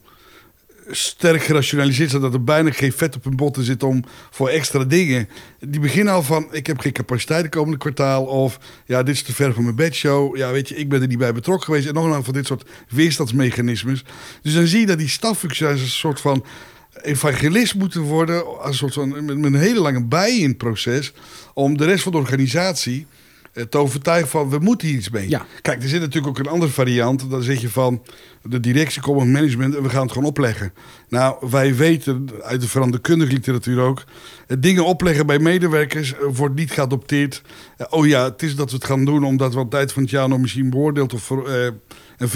[0.90, 4.84] sterk gerationaliseerd zijn dat er bijna geen vet op hun botten zit om voor extra
[4.84, 5.30] dingen.
[5.60, 8.26] Die beginnen al van: ik heb geen capaciteit de komende kwartaal.
[8.26, 10.38] Of ja, dit is te ver van mijn bedshow.
[10.38, 11.88] Ja, weet je, ik ben er niet bij betrokken geweest.
[11.88, 14.04] En nog een van dit soort weerstandsmechanismes.
[14.42, 16.46] Dus dan zie je dat die staffuncties een soort van
[17.02, 21.14] evangelist moeten worden, als een soort van, met, een hele lange bij in proces,
[21.54, 23.08] om de rest van de organisatie
[23.70, 25.30] te overtuigen van we moeten hier iets mee.
[25.30, 25.46] Ja.
[25.62, 27.30] Kijk, er zit natuurlijk ook een andere variant.
[27.30, 28.02] Dan zeg je van
[28.44, 30.74] de directie komt het management en we gaan het gewoon opleggen.
[31.10, 34.04] Nou, wij weten uit de veranderkundige literatuur ook,
[34.60, 37.42] dingen opleggen bij medewerkers eh, wordt niet geadopteerd.
[37.78, 40.02] Eh, oh ja, het is dat we het gaan doen omdat we op tijd van
[40.02, 41.68] het jaar nog misschien beoordeeld of uh,
[42.18, 42.30] een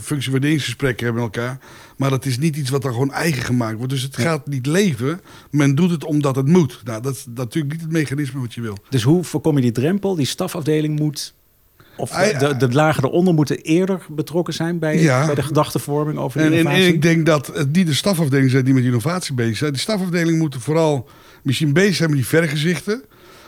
[0.00, 1.58] functioneringsgesprek hebben met elkaar.
[1.96, 3.92] Maar dat is niet iets wat dan gewoon eigen gemaakt wordt.
[3.92, 5.20] Dus het gaat niet leven.
[5.50, 6.80] Men doet het omdat het moet.
[6.84, 8.76] Nou, dat is natuurlijk niet het mechanisme wat je wil.
[8.90, 10.14] Dus hoe voorkom je die drempel?
[10.14, 11.34] Die stafafdeling moet
[11.96, 16.52] of de, de, lagen eronder moeten eerder betrokken zijn bij, bij de gedachtevorming over en,
[16.52, 16.86] innovatie?
[16.86, 19.72] En, ik denk dat het niet de stafafdeling zijn die met innovatie bezig zijn.
[19.72, 21.08] Die stafafdeling moeten vooral
[21.42, 23.04] misschien bezig zijn met die vergezichten.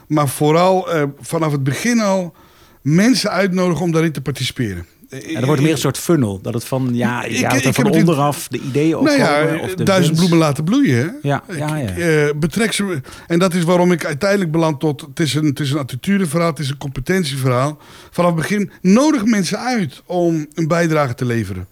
[0.07, 2.35] Maar vooral uh, vanaf het begin al
[2.83, 4.87] mensen uitnodigen om daarin te participeren.
[5.09, 6.41] En er wordt meer een soort funnel.
[6.43, 9.19] Dat het van, ja, ja ik, ik van onderaf de ideeën opkomen.
[9.21, 11.17] Nou ja, of de duizend bloemen laten bloeien.
[11.23, 11.97] Ja, ja, ja.
[11.97, 15.01] Uh, betrek ze, en dat is waarom ik uiteindelijk beland tot...
[15.01, 17.79] Het is een, het is een attitudeverhaal, het is een competentieverhaal.
[18.11, 21.67] Vanaf het begin nodig mensen uit om een bijdrage te leveren.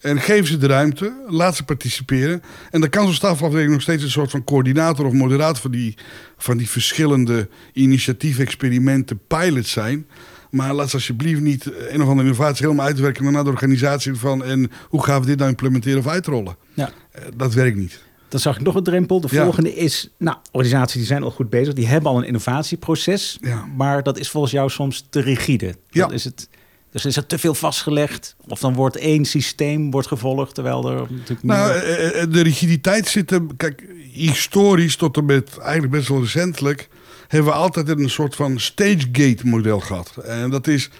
[0.00, 2.42] En geef ze de ruimte, laat ze participeren.
[2.70, 5.94] En dan kan zo'n stafafdeling nog steeds een soort van coördinator of moderator van die,
[6.36, 10.06] van die verschillende initiatiefexperimenten, pilots zijn.
[10.50, 14.44] Maar laat ze alsjeblieft niet een of andere innovatie helemaal uitwerken naar de organisatie van
[14.44, 16.56] en hoe gaan we dit nou implementeren of uitrollen.
[16.74, 16.90] Ja.
[17.12, 18.04] Eh, Dat werkt niet.
[18.28, 19.20] Dan zag ik nog een drempel.
[19.20, 19.42] De Ja.
[19.42, 21.74] volgende is, nou, organisaties die zijn al goed bezig.
[21.74, 23.38] Die hebben al een innovatieproces.
[23.40, 23.64] Ja.
[23.76, 25.74] Maar dat is volgens jou soms te rigide.
[25.90, 26.10] Ja.
[26.10, 26.48] Is het,
[26.90, 28.36] dus is er te veel vastgelegd.
[28.48, 33.08] Of dan wordt één systeem wordt gevolgd, terwijl er natuurlijk Nou, eh, eh, de rigiditeit
[33.08, 33.56] zit hem.
[33.56, 36.88] Kijk, historisch tot en met eigenlijk best wel recentelijk.
[37.28, 40.16] Hebben we altijd een soort van stage-gate-model gehad.
[40.16, 40.90] En dat is,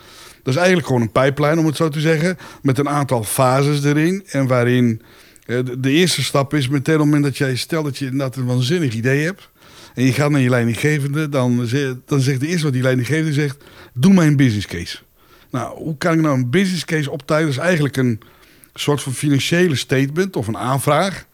[0.42, 2.38] dat is eigenlijk gewoon een pijplijn, om het zo te zeggen.
[2.62, 4.24] Met een aantal fases erin.
[4.26, 5.02] En waarin
[5.46, 8.36] eh, de, eerste stap is meteen op het moment dat jij stelt dat je inderdaad
[8.36, 9.48] een waanzinnig idee hebt.
[9.94, 11.68] En je gaat naar je leidinggevende, dan,
[12.06, 14.98] dan zegt de eerste wat die leidinggevende zegt: Doe mij een business case.
[15.50, 17.48] Nou, hoe kan ik nou een business case optuigen?
[17.48, 18.20] Dat is eigenlijk een
[18.74, 21.26] soort van financiële statement of een aanvraag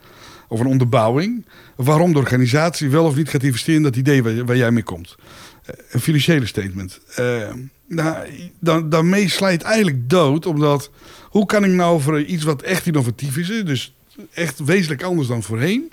[0.48, 1.46] of een onderbouwing.
[1.76, 4.82] Waarom de organisatie wel of niet gaat investeren in dat idee waar, waar jij mee
[4.82, 5.14] komt.
[5.64, 7.00] Eh, Een financiële statement.
[7.14, 7.48] Eh,
[7.88, 8.16] nou,
[8.60, 10.90] dan, daarmee slijt eigenlijk dood, omdat
[11.22, 13.94] hoe kan ik nou voor iets wat echt innovatief is, dus
[14.32, 15.92] echt wezenlijk anders dan voorheen,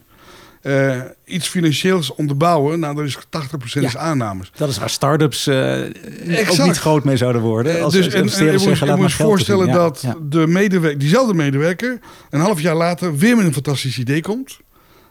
[0.61, 2.79] eh, iets financieels onderbouwen?
[2.79, 3.99] Nou, dat is 80% is Ja.
[3.99, 4.51] aannames.
[4.55, 7.83] dat is waar start-ups ook niet groot mee zouden worden.
[7.83, 9.67] Als dus en, en, je zeggen, je laat moet je voorstellen.
[9.67, 10.15] Ja, dat ja.
[10.21, 14.59] de medewerker, diezelfde medewerker een half jaar later weer met een fantastisch idee komt.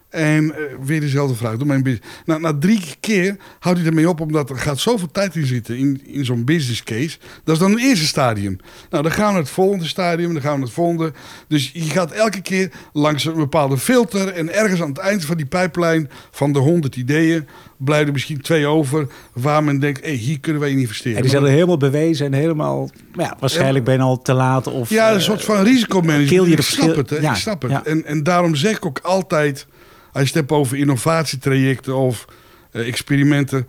[0.08, 1.56] En eh, weer dezelfde vraag.
[1.56, 2.08] Doe mijn business.
[2.24, 5.76] Nou, na drie keer houdt hij ermee op, omdat er gaat zoveel tijd in zitten
[5.76, 7.18] in, in zo'n business case.
[7.44, 8.58] Dat is dan het eerste stadium.
[8.90, 11.12] Nou, dan gaan we naar het volgende stadium, dan gaan we naar het volgende.
[11.48, 14.28] Dus je gaat elke keer langs een bepaalde filter.
[14.28, 18.40] En ergens aan het eind van die pijplijn van de honderd ideeën blijven er misschien
[18.40, 19.06] twee over.
[19.32, 21.16] Waar men denkt, hé, hier kunnen wij in investeren.
[21.16, 22.90] En die zijn er helemaal bewezen en helemaal...
[23.12, 24.90] Ja, waarschijnlijk ben je al te laat of...
[24.90, 26.52] Ja, een eh, soort van risicomanagement.
[26.52, 27.16] ik snap het, hè?
[27.16, 27.70] Ja, ik snap het.
[27.70, 27.84] ja.
[27.84, 29.66] En, en daarom zeg ik ook altijd,
[30.12, 32.24] als je het over innovatietrajecten of
[32.72, 33.66] eh, experimenten,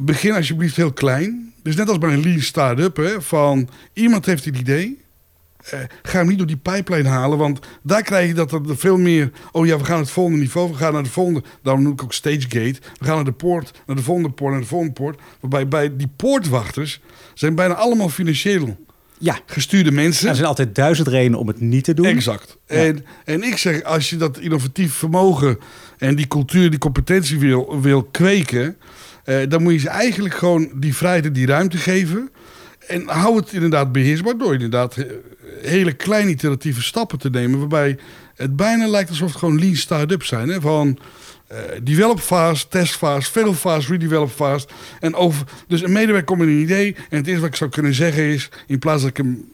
[0.00, 1.52] begin alsjeblieft heel klein.
[1.62, 5.06] Dus net als bij een lean start-up, hè, van iemand heeft het idee.
[5.70, 8.96] eh, ga hem niet door die pijplijn halen, want daar krijg je dat er veel
[8.98, 9.30] meer.
[9.52, 11.42] Oh ja, we gaan het volgende niveau, we gaan naar de volgende.
[11.62, 12.80] Daarom noem ik ook stagegate.
[12.98, 15.20] We gaan naar de poort, naar de volgende poort, naar de volgende poort.
[15.40, 17.00] Waarbij bij die poortwachters
[17.34, 18.86] zijn bijna allemaal financieel
[19.18, 20.28] Ja, gestuurde mensen.
[20.28, 22.06] er zijn altijd duizend redenen om het niet te doen.
[22.06, 22.58] Exact.
[22.66, 25.58] En, en ik zeg, als je dat innovatief vermogen
[25.98, 28.76] en die cultuur, die competentie wil, wil kweken,
[29.24, 32.30] eh, dan moet je ze eigenlijk gewoon die vrijheid en die ruimte geven.
[32.86, 35.04] En hou het inderdaad beheersbaar door inderdaad eh,
[35.62, 37.98] hele kleine iteratieve stappen te nemen, waarbij
[38.34, 40.48] het bijna lijkt alsof het gewoon lean start-up zijn.
[40.48, 40.60] Hè?
[40.60, 40.98] Van
[41.48, 44.72] eh develop fast, test fast, fail fast, redevelop fast.
[45.00, 47.70] En over, dus een medewerker komt met een idee en het eerste wat ik zou
[47.70, 49.44] kunnen zeggen is, in plaats dat ik hem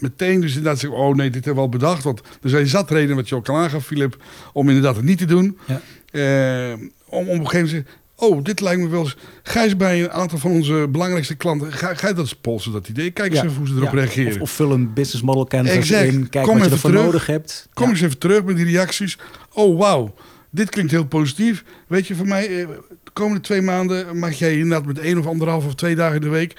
[0.00, 2.02] meteen dus inderdaad zeg, oh nee, dit hebben we al bedacht.
[2.04, 4.16] Want er zijn zat redenen, wat je ook al aangaf, Philip,
[4.52, 5.58] om inderdaad het niet te doen.
[5.66, 5.80] Ja.
[6.10, 6.72] Eh,
[7.06, 9.16] om, om op een gegeven moment te zeggen, oh, dit lijkt me wel eens...
[9.42, 12.88] Ga eens bij een aantal van onze belangrijkste klanten, ga, ga dat eens polsen, dat
[12.88, 13.10] idee.
[13.10, 13.98] Kijk eens Ja, even hoe ze erop ja.
[13.98, 14.32] reageren.
[14.32, 16.12] Of, of vul een business model canvas Exact.
[16.12, 16.28] in.
[16.28, 17.04] Kijk Kom wat je ervoor terug.
[17.04, 17.68] nodig hebt.
[17.74, 19.18] Kom eens even terug met die reacties.
[19.52, 20.14] Oh, wauw.
[20.50, 21.64] Dit klinkt heel positief.
[21.86, 22.68] Weet je, voor mij, eh,
[23.04, 26.20] de komende twee maanden mag jij inderdaad met één of anderhalf of twee dagen in
[26.22, 26.54] de week.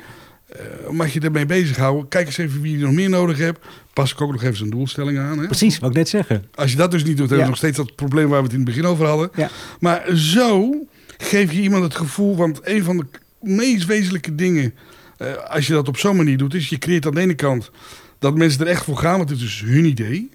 [0.51, 2.07] eh, mag je ermee bezighouden.
[2.07, 3.59] Kijk eens even wie je nog meer nodig hebt.
[3.93, 5.39] Pas ik ook nog even zijn doelstelling aan.
[5.39, 5.45] Hè?
[5.45, 6.45] Precies, wat ik net zeggen.
[6.55, 7.43] Als je dat dus niet doet, hebben Ja.
[7.43, 9.29] we nog steeds dat probleem waar we het in het begin over hadden.
[9.35, 9.49] Ja.
[9.79, 10.71] Maar zo
[11.17, 13.05] geef je iemand het gevoel, want een van de
[13.41, 14.73] meest wezenlijke dingen,
[15.17, 17.71] eh, als je dat op zo'n manier doet, is je creëert aan de ene kant
[18.19, 20.29] dat mensen er echt voor gaan, want het is dus hun idee.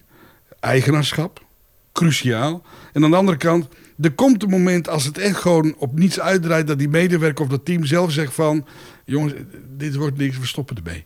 [0.61, 1.45] Eigenaarschap,
[1.97, 2.63] cruciaal.
[2.93, 3.67] En aan de andere kant,
[4.01, 7.51] er komt een moment als het echt gewoon op niets uitdraait, dat die medewerker of
[7.51, 8.67] dat team zelf zegt van,
[9.05, 9.33] jongens,
[9.77, 11.05] dit wordt niks, we stoppen ermee.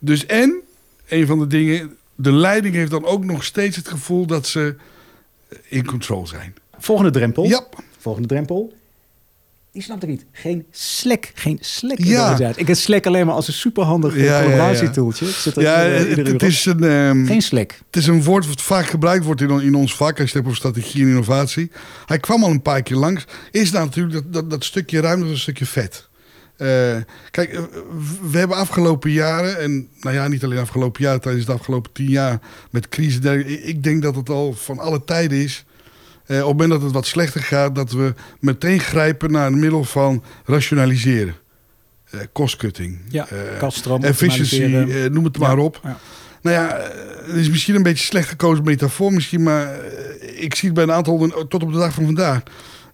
[0.00, 0.60] Dus en,
[1.08, 4.76] een van de dingen, de leiding heeft dan ook nog steeds het gevoel dat ze
[5.68, 6.54] in control zijn.
[6.78, 7.44] Volgende drempel.
[7.44, 7.66] Ja.
[7.98, 8.72] Volgende drempel.
[9.78, 10.24] Die snap ik niet.
[10.32, 11.30] Geen Slack.
[11.34, 11.98] Geen Slack.
[11.98, 12.20] Ja.
[12.22, 12.60] organisatie.
[12.60, 14.42] Ik heb Slack alleen maar als een superhandig Ja, ja, ja.
[14.42, 15.24] collaboratietoeltje.
[15.24, 17.72] Het zit er Ja, iedere- het, is een, ehm, Geen Slack.
[17.86, 20.08] het is een woord wat vaak gebruikt wordt in, in ons vak.
[20.08, 21.70] Als je het hebt over strategie en innovatie.
[22.06, 23.24] Hij kwam al een paar keer langs.
[23.50, 26.08] Is nou natuurlijk dat, dat, dat stukje ruimte, dat een stukje vet.
[26.56, 26.96] Eh,
[27.30, 27.62] kijk, eh,
[28.30, 32.08] we hebben afgelopen jaren, en nou ja, niet alleen afgelopen jaar, tijdens de afgelopen tien
[32.10, 33.24] jaar met crisis.
[33.46, 35.64] Ik denk dat het al van alle tijden is.
[36.28, 39.58] Eh, op het moment dat het wat slechter gaat, dat we meteen grijpen naar een
[39.58, 41.34] middel van rationaliseren.
[42.10, 42.98] Eh Kostcutting.
[43.08, 45.80] Ja, eh, efficiency, eh, noem het maar Ja, op.
[45.82, 45.98] ja.
[46.42, 46.80] Nou ja,
[47.26, 49.74] het is misschien een beetje slecht gekozen metafoor, misschien, maar
[50.20, 52.42] ik zie het bij een aantal tot op de dag van vandaag.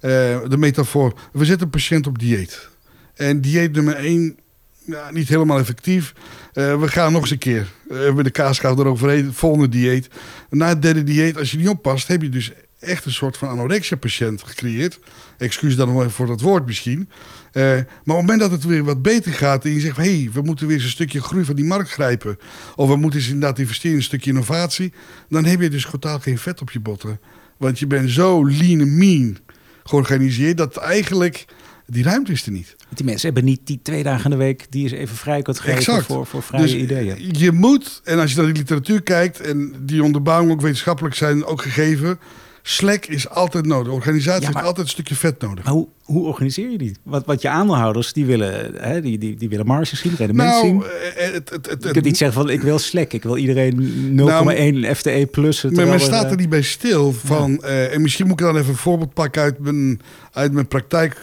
[0.01, 0.11] Eh,
[0.49, 1.15] de metafoor.
[1.33, 2.69] We zetten een patiënt op dieet.
[3.15, 4.39] En dieet nummer één
[4.85, 6.15] ja, niet helemaal effectief.
[6.53, 7.67] we gaan nog eens een keer.
[7.89, 9.33] we hebben de kaasgaaf eroverheen.
[9.33, 10.09] Volgende dieet.
[10.51, 12.53] Na het derde dieet, als je niet oppast, heb je dus
[12.85, 14.99] echt een soort van anorexia-patiënt gecreëerd.
[15.39, 17.09] Excuus dan nog even voor dat woord misschien.
[17.53, 20.03] Uh, maar op het moment dat het weer wat beter gaat en je zegt: hé,
[20.03, 22.39] hey, we moeten weer eens een stukje groei van die markt grijpen.
[22.77, 24.93] Of we moeten eens inderdaad investeren in een stukje innovatie.
[25.29, 27.21] Dan heb je dus totaal geen vet op je botten.
[27.57, 29.37] Want je bent zo lean en mean
[29.85, 31.45] georganiseerd dat eigenlijk
[31.87, 32.77] die ruimte is er niet.
[32.89, 35.61] Die mensen hebben niet die twee dagen in de week die is even vrij kunt
[35.61, 37.31] geven voor, voor vrije dus ideeën.
[37.39, 41.45] Je moet, en als je naar de literatuur kijkt, en die onderbouwing ook wetenschappelijk zijn
[41.45, 42.19] ook gegeven,
[42.67, 43.87] Slack is altijd nodig.
[43.87, 45.65] De organisatie heeft altijd een stukje vet nodig.
[45.65, 46.97] Maar hoe, hoe organiseer je die?
[47.03, 50.67] Wat, wat je aandeelhouders, die willen, hè, die, die, die willen marges zien, rendement nou,
[50.67, 50.83] zien.
[50.83, 53.13] Eh, het, het, het, je kunt niet zeggen van, ik wil Slack.
[53.13, 55.63] Ik wil iedereen 0,1 nou, FTE plus.
[55.63, 57.61] Maar men staat er niet bij stil van...
[57.65, 60.01] Uh, en misschien moet ik dan even een voorbeeld pakken uit mijn,
[60.33, 61.17] uit mijn praktijk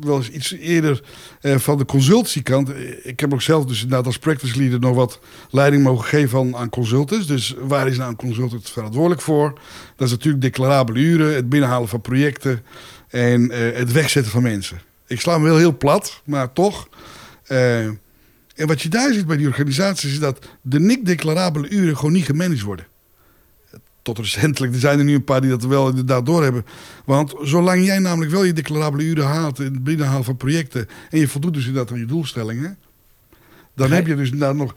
[0.00, 1.02] wel eens iets eerder
[1.42, 2.70] uh, van de consultiekant.
[3.02, 6.56] Ik heb ook zelf dus inderdaad als practice leader nog wat leiding mogen geven aan,
[6.56, 7.26] aan consultants.
[7.26, 9.60] Dus waar is nou een consultant verantwoordelijk voor?
[9.96, 12.62] Dat is natuurlijk declarabele uren, het binnenhalen van projecten
[13.08, 14.80] en uh, het wegzetten van mensen.
[15.06, 16.88] Ik sla hem wel heel plat, maar toch.
[17.48, 22.12] Uh, en wat je daar ziet bij die organisaties is dat de niet-declarabele uren gewoon
[22.12, 22.86] niet gemanaged worden
[24.02, 24.72] tot recentelijk.
[24.72, 26.64] Er zijn er nu een paar die dat wel inderdaad doorhebben.
[27.04, 29.58] Want zolang jij namelijk wel je declarabele uren haalt...
[29.58, 30.88] in het binnenhalen van projecten...
[31.10, 32.78] en je voldoet dus inderdaad aan je doelstellingen...
[33.74, 34.74] dan heb je dus inderdaad nog...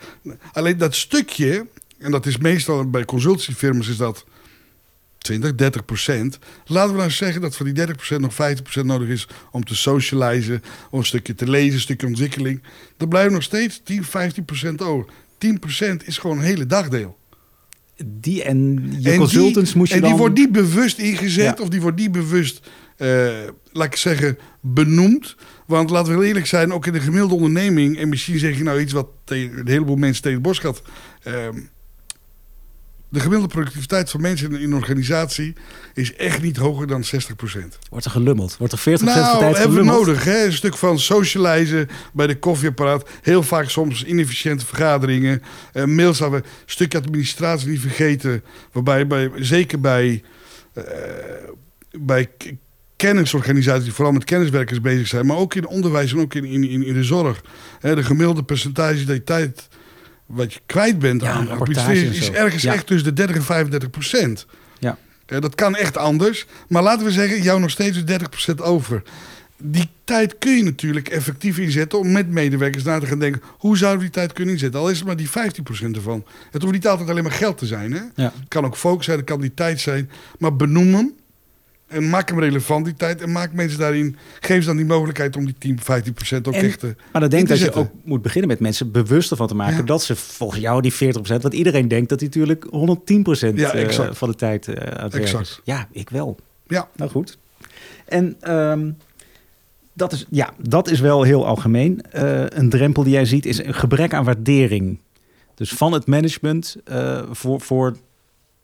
[0.52, 1.68] Alleen dat stukje...
[1.98, 4.26] en dat is meestal bij consultiefirmas is dat...
[5.18, 6.40] 20, 30 procent.
[6.66, 9.64] Laten we nou zeggen dat voor die 30 procent nog 50 procent nodig is om
[9.64, 12.62] te socializen, om een stukje te lezen, een stukje ontwikkeling.
[12.98, 15.12] Dan blijven nog steeds 10, 15 procent over.
[15.38, 17.20] 10 procent is gewoon een hele dagdeel
[18.06, 21.82] die en je consultants die, moet je En die wordt niet bewust ingezet of die
[21.82, 23.30] wordt niet bewust, uh,
[23.72, 25.36] laat ik zeggen, benoemd.
[25.68, 27.98] Want laten we eerlijk zijn, ook in de gemiddelde onderneming...
[27.98, 30.82] en misschien zeg je nou iets wat tegen, een heleboel mensen tegen het bos gaat...
[31.28, 31.34] Uh,
[33.12, 35.54] de gemiddelde productiviteit van mensen in een organisatie
[35.94, 37.08] is echt niet hoger dan 60%.
[37.90, 38.58] Wordt er gelummeld?
[38.58, 40.24] Wordt er 40% van de nou, tijd hebben we nodig.
[40.24, 40.46] Hè?
[40.46, 43.10] Een stuk van socializen bij de koffieapparaat.
[43.22, 45.42] Heel vaak soms inefficiënte vergaderingen.
[45.74, 46.46] Uh, mails hebben we.
[46.46, 48.44] Een stukje administratie niet vergeten.
[48.72, 50.24] Waarbij, bij, zeker bij,
[50.74, 50.84] uh,
[51.92, 52.30] bij
[52.96, 55.26] kennisorganisaties die vooral met kenniswerkers bezig zijn.
[55.26, 57.42] Maar ook in onderwijs en ook in, in, in de zorg.
[57.80, 59.68] Hè, de gemiddelde percentage dat je tijd
[60.34, 64.46] wat je kwijt bent aan administratie is ergens echt tussen de 30 en 35 procent.
[64.80, 64.98] Ja.
[65.28, 65.40] ja.
[65.40, 66.46] Dat kan echt anders.
[66.68, 69.04] Maar laten we zeggen, jou nog steeds 30 procent over.
[69.64, 73.42] Die tijd kun je natuurlijk effectief inzetten om met medewerkers na te gaan denken...
[73.58, 74.80] hoe zouden we die tijd kunnen inzetten?
[74.80, 75.32] Al is het maar die 15%
[75.96, 76.26] ervan.
[76.52, 77.92] Het hoeft niet altijd alleen maar geld te zijn.
[77.92, 78.24] Hè?
[78.24, 80.10] Het kan ook focus zijn, het kan die tijd zijn.
[80.38, 81.14] Maar benoem hem
[81.92, 83.22] en maak hem relevant die tijd.
[83.22, 84.16] En maak mensen daarin.
[84.40, 86.96] Geef ze dan die mogelijkheid om die 10, 15 procent ook echt te.
[87.12, 89.86] Maar dat denk dat je ook moet beginnen met mensen bewust ervan te maken.
[89.86, 91.42] Dat ze volgens jou die 40 procent.
[91.42, 95.04] Want iedereen denkt dat hij natuurlijk 110 procent ja, uh, van de tijd uh, aan
[95.04, 95.48] het exact.
[95.48, 95.60] is.
[95.64, 96.38] Ja, ik wel.
[96.68, 96.90] Ja.
[96.96, 97.38] Nou goed.
[98.06, 98.98] En um,
[99.94, 102.02] dat, is, ja, dat is wel heel algemeen.
[102.16, 105.00] Uh, een drempel die jij ziet is een gebrek aan waardering.
[105.56, 106.76] Dus van het management
[107.32, 107.96] voor, voor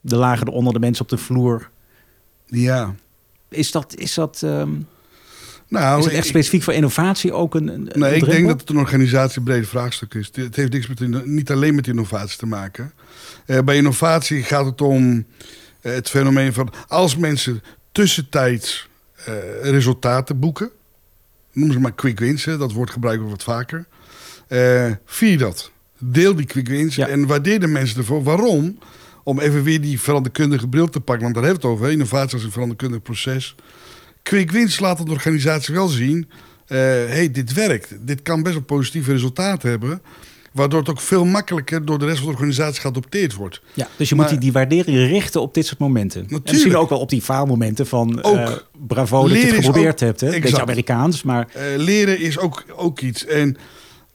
[0.00, 1.70] de lagen onder de mensen op de vloer.
[2.46, 2.94] Ja.
[3.48, 4.86] Is dat, is dat um,
[5.68, 8.70] nou, is het echt specifiek voor innovatie ook een, een Nee, ik denk dat het
[8.70, 10.30] een organisatiebrede vraagstuk is.
[10.32, 12.92] Het heeft niks met, niet alleen met innovatie te maken.
[13.46, 16.72] Uh, bij innovatie gaat het om uh, het fenomeen van...
[16.88, 18.88] als mensen tussentijds
[19.28, 20.70] uh, resultaten boeken...
[21.52, 23.86] noem ze maar quick wins, hè, dat woord gebruiken we wat vaker...
[25.04, 25.70] vier dat.
[25.98, 27.08] Deel die quick wins ja.
[27.08, 28.22] en waardeer de mensen ervoor.
[28.22, 28.78] Waarom?
[29.28, 31.22] Om even weer die veranderkundige bril te pakken.
[31.22, 31.90] Want daar heeft het over.
[31.90, 33.54] Innovatie als een veranderkundig proces.
[34.22, 36.16] Quick wins laat de organisatie wel zien.
[36.68, 37.96] Uh, hey, dit werkt.
[38.00, 40.02] Dit kan best wel positieve resultaten hebben.
[40.52, 43.62] Waardoor het ook veel makkelijker door de rest van de organisatie geadopteerd wordt.
[43.74, 46.20] Ja, dus je moet die, die waardering richten op dit soort momenten.
[46.20, 46.46] Natuurlijk.
[46.46, 48.52] En misschien ook wel op die faalmomenten van ook, uh,
[48.86, 50.20] bravo dat je het geprobeerd hebt.
[50.20, 50.40] Hè?
[50.40, 51.48] Beetje Amerikaans, maar...
[51.56, 53.26] Uh, leren is ook, ook iets.
[53.26, 53.56] En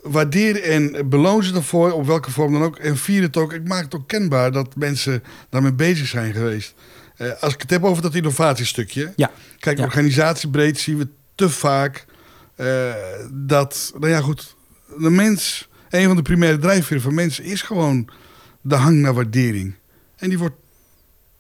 [0.04, 2.78] waardeer en beloon ze ervoor, op welke vorm dan ook.
[2.78, 3.54] En vier het ook.
[3.54, 6.74] Ik maak het ook kenbaar dat mensen daarmee bezig zijn geweest.
[7.18, 9.14] Uh, als ik het heb over dat innovatiestukje.
[9.16, 9.32] Ja.
[9.60, 9.84] Kijk, ja.
[9.84, 12.06] organisatiebreed zien we te vaak
[12.58, 12.94] uh,
[13.32, 14.56] dat, nou ja goed,
[14.98, 18.10] de mens, een van de primaire drijfveren van mensen is gewoon
[18.62, 19.76] de hang naar waardering.
[20.16, 20.56] En die wordt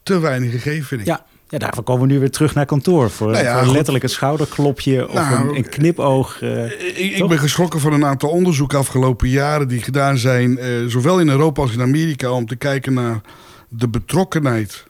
[0.03, 1.07] te weinig gegeven, vind ik.
[1.07, 3.09] Ja, ja, daarvoor komen we nu weer terug naar kantoor.
[3.09, 6.41] Voor, nou letterlijk een schouderklopje of nou, een, een, knipoog.
[6.41, 9.67] Uh, ik, ik ben geschrokken van een aantal onderzoeken afgelopen jaren...
[9.67, 12.31] die gedaan zijn, uh, zowel in Europa als in Amerika...
[12.31, 13.21] om te kijken naar
[13.69, 14.83] de betrokkenheid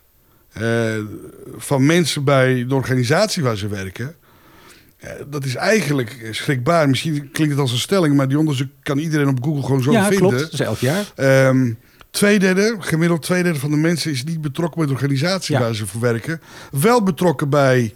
[0.61, 0.93] uh,
[1.57, 4.15] van mensen bij de organisatie waar ze werken.
[5.29, 6.89] dat is eigenlijk schrikbaar.
[6.89, 9.91] Misschien klinkt het als een stelling, maar die onderzoek kan iedereen op Google gewoon zo
[9.91, 10.27] ja, vinden.
[10.27, 10.51] Ja, klopt.
[10.51, 11.47] Dat is elk jaar.
[11.47, 11.77] Um,
[12.13, 16.01] tweederde, gemiddeld tweederde van de mensen is niet betrokken bij de organisatie waar ze voor
[16.01, 16.41] werken.
[16.71, 17.93] Wel betrokken bij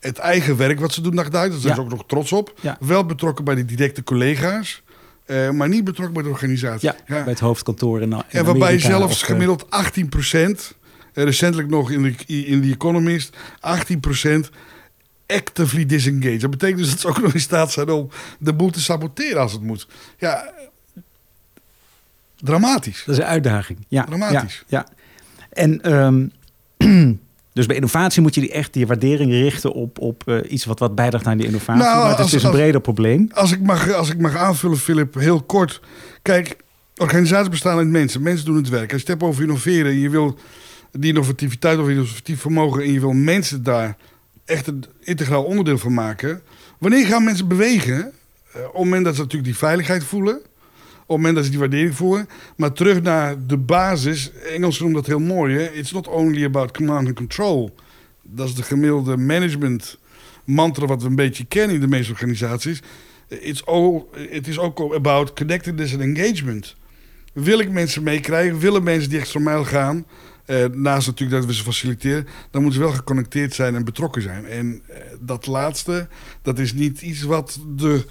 [0.00, 2.60] het eigen werk wat ze doen dag Daar zijn ze ook nog trots op.
[2.80, 4.82] Wel betrokken bij de directe collega's.
[5.26, 6.88] Uh, maar niet betrokken bij de organisatie.
[6.88, 10.74] Ja, bij het hoofdkantoor in, in En waarbij zelfs gemiddeld 18 procent
[11.12, 13.36] eh, recentelijk nog in de, in The Economist,
[14.16, 14.30] 18%
[15.26, 16.40] actively disengaged.
[16.40, 18.08] Dat betekent dus dat ze ook nog in staat zijn om
[18.38, 19.86] de boel te saboteren als het moet.
[20.18, 20.52] Ja,
[22.42, 23.02] dramatisch.
[23.06, 23.78] Dat is een uitdaging.
[23.88, 24.64] Ja, dramatisch.
[24.66, 24.86] Ja,
[25.50, 26.32] En um,
[27.52, 30.78] dus bij innovatie moet je die echt die waardering richten op, op uh, iets wat,
[30.78, 31.82] wat bijdraagt aan die innovatie.
[31.82, 33.30] Nou, maar het is dus een breder probleem.
[33.34, 35.80] Als ik, mag, als ik mag aanvullen, Philip, heel kort.
[36.22, 36.56] Kijk,
[36.96, 38.22] organisaties bestaan uit mensen.
[38.22, 38.92] Mensen doen het werk.
[38.92, 40.38] Als je het hebt over innoveren en je wil
[40.92, 43.96] die innovativiteit of innovatief vermogen en je wil mensen daar
[44.44, 46.42] echt een integraal onderdeel van maken.
[46.78, 47.96] Wanneer gaan mensen bewegen?
[47.96, 50.40] Uh, op het moment dat ze natuurlijk die veiligheid voelen.
[51.10, 52.28] Het moment dat ze die waardering voelen.
[52.56, 54.32] Maar terug naar de basis.
[54.32, 55.56] Engels noemen dat heel mooi.
[55.56, 55.70] Hè?
[55.70, 57.74] It's not only about command and control.
[58.22, 59.98] Dat is de gemiddelde management
[60.44, 62.82] mantra wat we een beetje kennen in de meeste organisaties.
[63.28, 66.76] It's all, it is ook about connectedness and engagement.
[67.32, 68.58] Wil ik mensen meekrijgen?
[68.58, 70.06] Willen mensen die extra mijl gaan?
[70.46, 74.22] Uh, naast natuurlijk dat we ze faciliteren, dan moeten ze wel geconnecteerd zijn en betrokken
[74.22, 74.46] zijn.
[74.46, 76.08] En uh, dat laatste,
[76.42, 78.04] dat is niet iets wat de,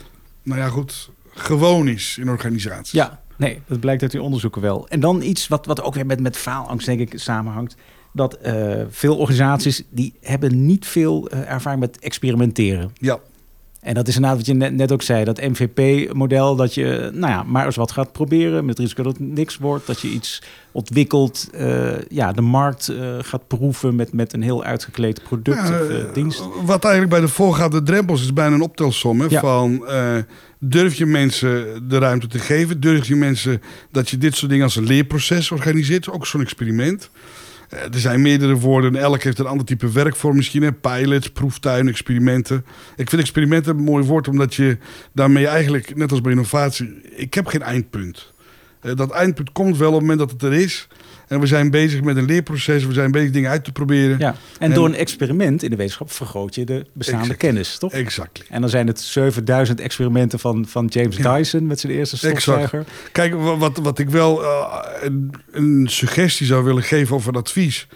[0.44, 2.92] nou ja goed, gewoon is in organisaties.
[2.92, 4.88] Ja, nee, dat blijkt uit die onderzoeken wel.
[4.88, 7.76] En dan iets wat, wat ook weer met, met faalangst denk ik samenhangt.
[8.14, 12.92] Dat uh, veel organisaties, die hebben niet veel ervaring met experimenteren.
[12.94, 13.20] Ja.
[13.80, 17.34] En dat is inderdaad wat je net, net ook zei, dat MVP-model, dat je nou
[17.34, 20.08] ja, maar eens wat gaat proberen met het risico dat het niks wordt, dat je
[20.08, 25.68] iets ontwikkelt, uh, ja, de markt uh, gaat proeven met, met een heel uitgekleed product
[25.68, 26.44] ja, of uh, dienst.
[26.66, 29.40] Wat eigenlijk bij de voorgaande drempels is bijna een optelsom hè, ja.
[29.40, 29.86] van
[30.60, 33.62] durf je mensen de ruimte te geven, durf je mensen
[33.92, 37.10] dat je dit soort dingen als een leerproces organiseert, ook zo'n experiment.
[37.70, 38.96] Eh, er zijn meerdere woorden.
[38.96, 40.80] Elk heeft een ander type werkvorm misschien.
[40.80, 42.66] Pilots, proeftuin, experimenten.
[42.96, 44.78] Ik vind experimenten een mooi woord omdat je
[45.14, 48.34] daarmee eigenlijk, net als bij innovatie, ik heb geen eindpunt.
[48.82, 50.88] Eh, dat eindpunt komt wel op het moment dat het er is.
[51.30, 52.86] En we zijn bezig met een leerproces.
[52.86, 54.20] We zijn bezig dingen uit te proberen.
[54.20, 54.36] Ja.
[54.60, 57.92] En, door een experiment in de wetenschap vergroot je de bestaande kennis, toch?
[57.94, 58.44] Exact.
[58.50, 62.80] En dan zijn het 7000 experimenten van, van James Dyson met zijn eerste stofzuiger.
[62.80, 63.12] Exact.
[63.12, 67.88] Kijk, wat, wat ik wel uh, een, een, suggestie zou willen geven of een advies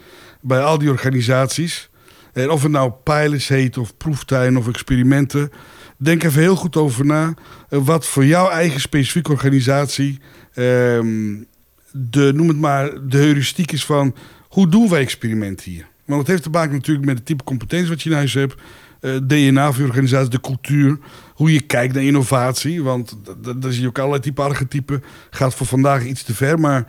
[0.41, 1.89] bij al die organisaties.
[2.34, 5.52] En of het nou pilots heet of proeftuin of experimenten.
[5.98, 7.34] Denk even heel goed over na.
[7.69, 10.19] Uh, wat voor jouw eigen specifieke organisatie
[10.56, 11.48] um,
[11.93, 14.15] de, noem het maar, de heuristiek is van
[14.49, 15.88] hoe doen wij experimenten hier?
[16.06, 18.56] Want het heeft te maken natuurlijk met het type competentie wat je in huis hebt.
[19.01, 20.97] Uh, DNA voor je organisatie, de cultuur.
[21.34, 22.84] Hoe je kijkt naar innovatie.
[22.84, 25.03] Want daar zie je ook allerlei type archetypen.
[25.29, 26.60] Gaat voor vandaag iets te ver.
[26.60, 26.86] Maar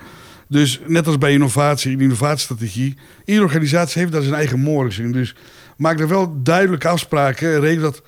[0.48, 2.96] dus net als bij innovatie, in innovatiestrategie.
[3.24, 5.12] Iedere organisatie heeft daar zijn eigen morgens in.
[5.12, 5.34] Dus
[5.76, 7.60] maak er wel duidelijke afspraken.
[7.60, 8.02] Reden dat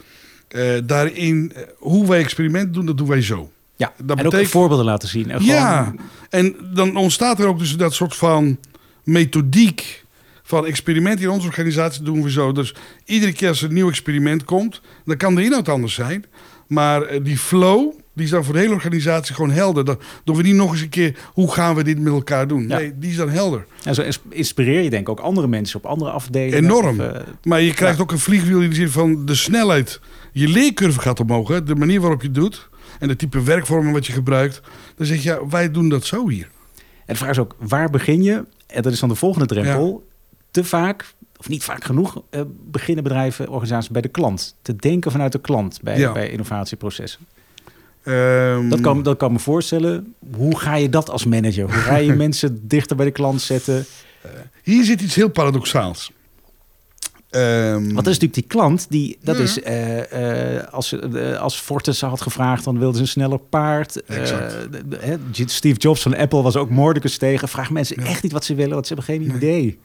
[0.51, 3.51] uh, daarin, uh, hoe wij experimenten doen, dat doen wij zo.
[3.77, 4.43] Ja, dat en betekent...
[4.43, 5.31] ook voorbeelden laten zien.
[5.31, 5.95] En ja,
[6.31, 8.59] en dan ontstaat er ook dus dat soort van
[9.05, 10.05] methodiek
[10.43, 12.53] van experimenten in onze organisatie doen we zo.
[12.53, 16.25] Dus iedere keer als er een nieuw experiment komt, dan kan de inhoud anders zijn.
[16.67, 19.85] Maar eh, die flow, die is dan voor de hele organisatie gewoon helder.
[19.85, 22.67] Dan doen we niet nog eens een keer, hoe gaan we dit met elkaar doen?
[22.67, 23.67] Nee, die is dan helder.
[23.85, 26.59] En zo inspireer je denk ik ook andere mensen op andere afdelingen.
[26.59, 27.01] Enorm.
[27.01, 27.13] Of, uh,
[27.43, 30.01] maar je krijgt ook een vliegwiel in de zin van de snelheid.
[30.33, 31.49] Je leercurve gaat omhoog.
[31.49, 31.63] Hè?
[31.63, 34.61] De manier waarop je het doet en de type werkvormen wat je gebruikt.
[34.97, 36.49] Dan zeg je, ja, wij doen dat zo hier.
[36.77, 38.45] En de vraag is ook, waar begin je?
[38.67, 40.07] En dat is dan de volgende drempel.
[40.51, 44.57] Te vaak, of niet vaak genoeg, uh, beginnen bedrijven, organisaties bij de klant.
[44.63, 46.13] Te denken vanuit de klant bij, ja.
[46.13, 47.21] bij innovatieprocessen.
[48.05, 50.15] Um, dat, kan, dat kan me voorstellen.
[50.35, 51.65] Hoe ga je dat als manager?
[51.65, 53.87] Hoe ga je mensen dichter bij de klant zetten?
[54.27, 54.33] Uh,
[54.63, 56.13] hier zit iets heel paradoxaals.
[57.37, 61.61] Um, Want dat is natuurlijk die klant die dat is uh, uh, als uh, als
[61.61, 64.03] Fortis had gevraagd, dan wilden ze een sneller paard.
[65.45, 67.49] Steve Jobs van Apple was ook moordicus tegen.
[67.49, 68.09] Vraag mensen ja.
[68.09, 69.37] echt niet wat ze willen, want ze hebben geen nee.
[69.37, 69.79] idee.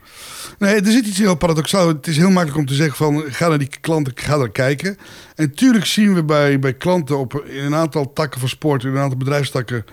[0.59, 1.87] Nee, er zit iets heel paradoxaal.
[1.87, 4.97] Het is heel makkelijk om te zeggen van ga naar die klanten, ga daar kijken.
[5.35, 8.89] En tuurlijk zien we bij, bij klanten op in een aantal takken van sport, in
[8.89, 9.85] een aantal bedrijfstakken,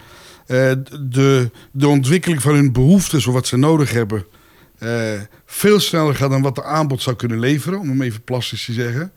[0.46, 4.24] de, de ontwikkeling van hun behoeftes of wat ze nodig hebben.
[4.80, 8.64] Uh, veel sneller gaat dan wat de aanbod zou kunnen leveren, om hem even plastisch
[8.64, 9.12] te zeggen.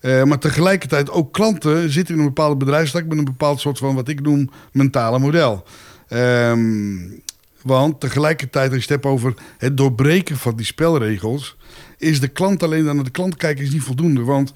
[0.00, 3.94] Uh, maar tegelijkertijd ook klanten zitten in een bepaalde bedrijfstak met een bepaald soort van
[3.94, 5.64] wat ik noem mentale model.
[6.08, 7.22] Um,
[7.62, 11.56] want tegelijkertijd, als je het hebt over het doorbreken van die spelregels,
[11.98, 14.22] is de klant alleen dan naar de klant kijken is niet voldoende.
[14.22, 14.52] Want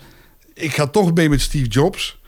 [0.55, 2.21] ik ga toch mee met Steve Jobs.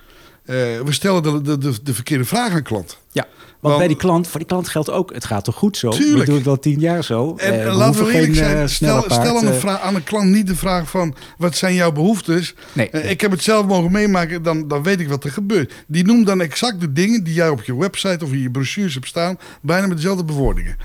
[0.47, 2.99] Uh, we stellen de, de, de, de, verkeerde vraag aan klant.
[3.13, 3.27] Ja,
[3.61, 5.91] want, bij die klant, voor die klant geldt ook, het gaat toch goed zo?
[5.91, 6.19] Tuurlijk.
[6.19, 7.37] We doen het al tien jaar zo.
[7.37, 10.31] En uh, laten we eerlijk geen, zijn, stel, stel aan, een vraag, aan een klant
[10.31, 12.55] niet de vraag van, wat zijn jouw behoeftes?
[12.73, 12.91] Nee.
[12.91, 15.73] ik heb het zelf mogen meemaken, dan, dan weet ik wat er gebeurt.
[15.87, 18.95] Die noemt dan exact de dingen die jij op je website of in je brochures
[18.95, 20.77] hebt staan, bijna met dezelfde bewoordingen.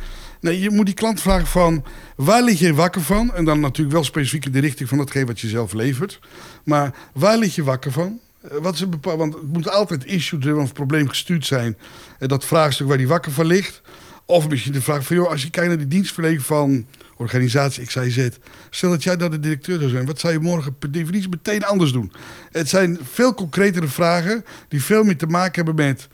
[0.42, 1.84] Nee, je moet die klant vragen van
[2.16, 3.34] waar lig je wakker van?
[3.34, 6.20] En dan natuurlijk wel specifiek in de richting van datgene wat je zelf levert.
[6.64, 8.20] Maar waar lig je wakker van?
[8.42, 11.78] Eh, wat is een want het moet altijd issue-driven of probleem gestuurd zijn.
[12.20, 13.82] Eh, dat vraagstuk waar die wakker van ligt.
[14.26, 16.86] Of misschien de vraag van, joh, als je kijkt naar die dienstverlening van
[17.18, 18.30] organisatie XYZ.
[18.70, 20.06] Stel dat jij daar de directeur zou zijn.
[20.06, 22.12] Wat zou je morgen per definitie meteen anders doen?
[22.52, 26.08] Het zijn veel concretere vragen die veel meer te maken hebben met...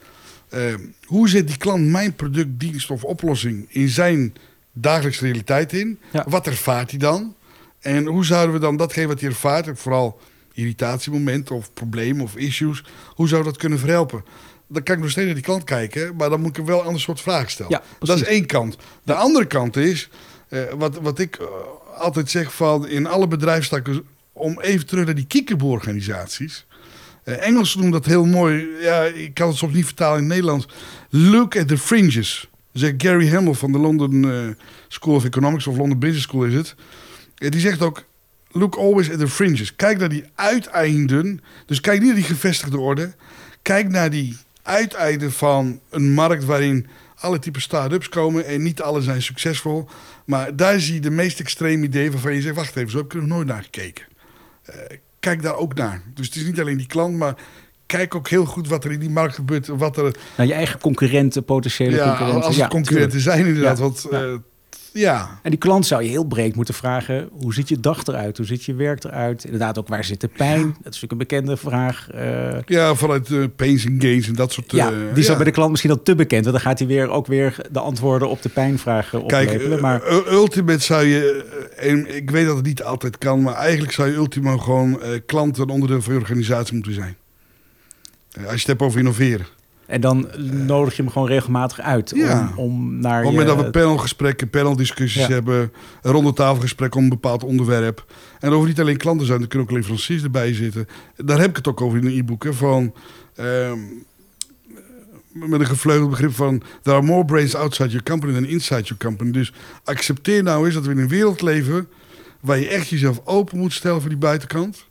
[0.54, 0.74] Uh,
[1.06, 4.36] hoe zet die klant mijn product, dienst of oplossing in zijn
[4.74, 6.00] dagelijkse realiteit in?
[6.26, 7.36] Wat ervaart hij dan?
[7.80, 10.20] En hoe zouden we dan datgene wat hij ervaart, en vooral
[10.56, 14.24] irritatiemomenten of problemen of issues, hoe zou dat kunnen verhelpen?
[14.68, 16.86] Dan kan ik nog steeds naar die klant kijken, maar dan moet ik wel een
[16.86, 17.72] ander soort vragen stellen.
[17.72, 18.78] Ja, dat is één kant.
[19.04, 20.10] De andere kant is,
[20.50, 21.48] uh, wat, wat ik uh,
[21.98, 24.04] altijd zeg van in alle bedrijfstakken,
[24.34, 26.66] om even terug naar die kiekeboe-organisaties.
[27.24, 28.68] Uh, Engelsen noemen dat heel mooi.
[28.82, 30.68] Ja, ik kan het soms niet vertalen in het Nederlands.
[31.10, 32.50] Look at the fringes.
[32.72, 34.56] Zegt Gary Hamel van de London
[34.88, 36.76] School of Economics of London Business School is het.
[37.36, 38.04] die zegt ook,
[38.56, 39.76] look always at the fringes.
[39.76, 41.42] Kijk naar die uiteinden.
[41.66, 43.14] Dus kijk niet naar die gevestigde orde.
[43.62, 49.02] Kijk naar die uiteinden van een markt waarin alle typen start-ups komen en niet alle
[49.02, 49.90] zijn succesvol.
[50.26, 53.06] Maar daar zie je de meest extreme ideeën waarvan je zegt, wacht even, zo heb
[53.06, 54.06] ik er nog nooit naar gekeken.
[54.70, 54.76] Uh,
[55.20, 56.02] kijk daar ook naar.
[56.14, 57.36] Dus het is niet alleen die klant, maar
[57.86, 59.68] kijk ook heel goed wat er in die markt gebeurt.
[59.68, 60.16] Wat er...
[60.38, 62.44] Naar je eigen concurrenten, potentiële ja, concurrenten.
[62.44, 63.78] Als het concurrenten zijn inderdaad.
[63.78, 63.84] Ja.
[63.84, 64.36] Want uh,
[65.00, 65.40] ja.
[65.42, 68.38] En die klant zou je heel breed moeten vragen: hoe ziet je dag eruit?
[68.38, 69.44] Hoe ziet je werk eruit?
[69.44, 70.62] Inderdaad, ook waar zit de pijn?
[70.62, 72.08] Dat is natuurlijk een bekende vraag.
[72.16, 74.72] Uh, ja, vanuit uh, pains and gains en dat soort.
[74.72, 75.36] Ja, uh, die is ja.
[75.36, 76.44] bij de klant misschien al te bekend.
[76.46, 79.68] Want dan gaat hij weer ook weer de antwoorden op de pijnvragen oplepelen.
[79.68, 81.46] Kijk, maar ultimate zou je,
[81.78, 85.64] en ik weet dat het niet altijd kan, maar eigenlijk zou je ultimo gewoon klanten
[85.64, 87.18] een onderdeel van je organisatie moeten zijn.
[88.34, 89.46] als je het hebt over innoveren.
[89.86, 90.28] En dan
[90.66, 92.54] nodig je hem gewoon regelmatig uit ja.
[92.56, 95.34] om, om naar Op het moment dat we panelgesprekken, paneldiscussies ja.
[95.34, 95.72] hebben,
[96.02, 98.06] een rondetafelgesprek om een bepaald onderwerp.
[98.40, 100.88] En over niet alleen klanten zijn, er kunnen ook leveranciers erbij zitten.
[101.16, 102.46] Daar heb ik het ook over in een e-book.
[102.50, 102.94] Van,
[103.40, 104.06] um,
[105.32, 106.62] met een gevleugeld begrip van...
[106.82, 109.32] There are more brains outside your company than inside your company.
[109.32, 111.88] Dus accepteer nou eens dat we in een wereld leven...
[112.40, 114.86] waar je echt jezelf open moet stellen voor die buitenkant.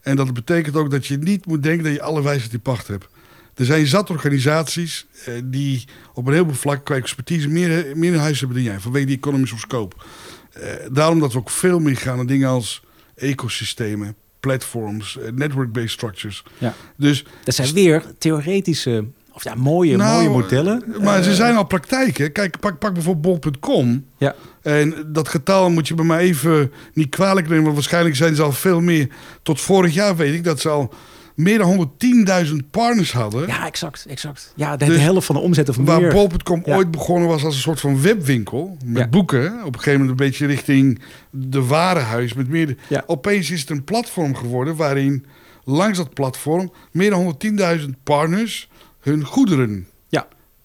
[0.00, 2.88] En dat betekent ook dat je niet moet denken dat je alle wijsheid in pacht
[2.88, 3.06] hebt.
[3.56, 5.84] Er zijn zat organisaties eh, die
[6.14, 9.16] op een heleboel vlakken qua expertise meer, meer in huis hebben dan jij, vanwege die
[9.16, 9.96] economies of scope.
[10.56, 12.82] Uh, daarom dat we ook veel meer gaan naar dingen als
[13.14, 16.44] ecosystemen, platforms, uh, network-based structures.
[16.58, 16.74] Ja.
[16.96, 20.84] Dus, dat zijn weer theoretische, of ja, mooie, nou, mooie modellen.
[21.02, 22.32] Maar ze zijn al praktijken.
[22.32, 24.06] Kijk, pak, pak bijvoorbeeld bol.com.
[24.16, 24.34] Ja.
[24.62, 28.42] En dat getal moet je bij mij even niet kwalijk nemen, want waarschijnlijk zijn ze
[28.42, 29.08] al veel meer.
[29.42, 30.94] Tot vorig jaar weet ik dat ze al
[31.36, 31.88] meer dan
[32.46, 33.46] 110.000 partners hadden.
[33.46, 34.06] Ja, exact.
[34.08, 34.52] exact.
[34.56, 36.12] Ja, de, dus, de helft van de omzet of waar meer.
[36.12, 36.76] Waar bol.com ja.
[36.76, 38.76] ooit begonnen was als een soort van webwinkel.
[38.84, 39.08] Met ja.
[39.08, 39.46] boeken.
[39.46, 42.32] Op een gegeven moment een beetje richting de warenhuis.
[42.32, 43.02] Met meer, ja.
[43.06, 45.26] Opeens is het een platform geworden waarin
[45.64, 47.36] langs dat platform meer dan
[47.78, 48.68] 110.000 partners
[49.00, 49.86] hun goederen.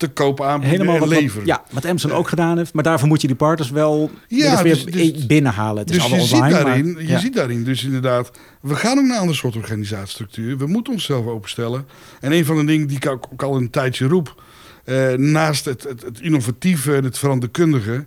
[0.01, 1.45] Te koop aanbieden Helemaal wat, leveren.
[1.45, 2.73] ja, wat Amazon ook gedaan heeft.
[2.73, 5.77] Maar daarvoor moet je die partners wel ja, weer dus, dus, binnenhalen.
[5.77, 7.19] Het is dus je, online, ziet daarin, maar, je ja.
[7.19, 8.31] ziet daarin dus inderdaad...
[8.61, 10.57] We gaan ook naar een ander soort organisatiestructuur.
[10.57, 11.85] We moeten onszelf openstellen.
[12.19, 14.43] En een van de dingen die ik ook, ook al een tijdje roep...
[14.85, 18.05] Uh, naast het, het, het, innovatieve en het veranderkundige...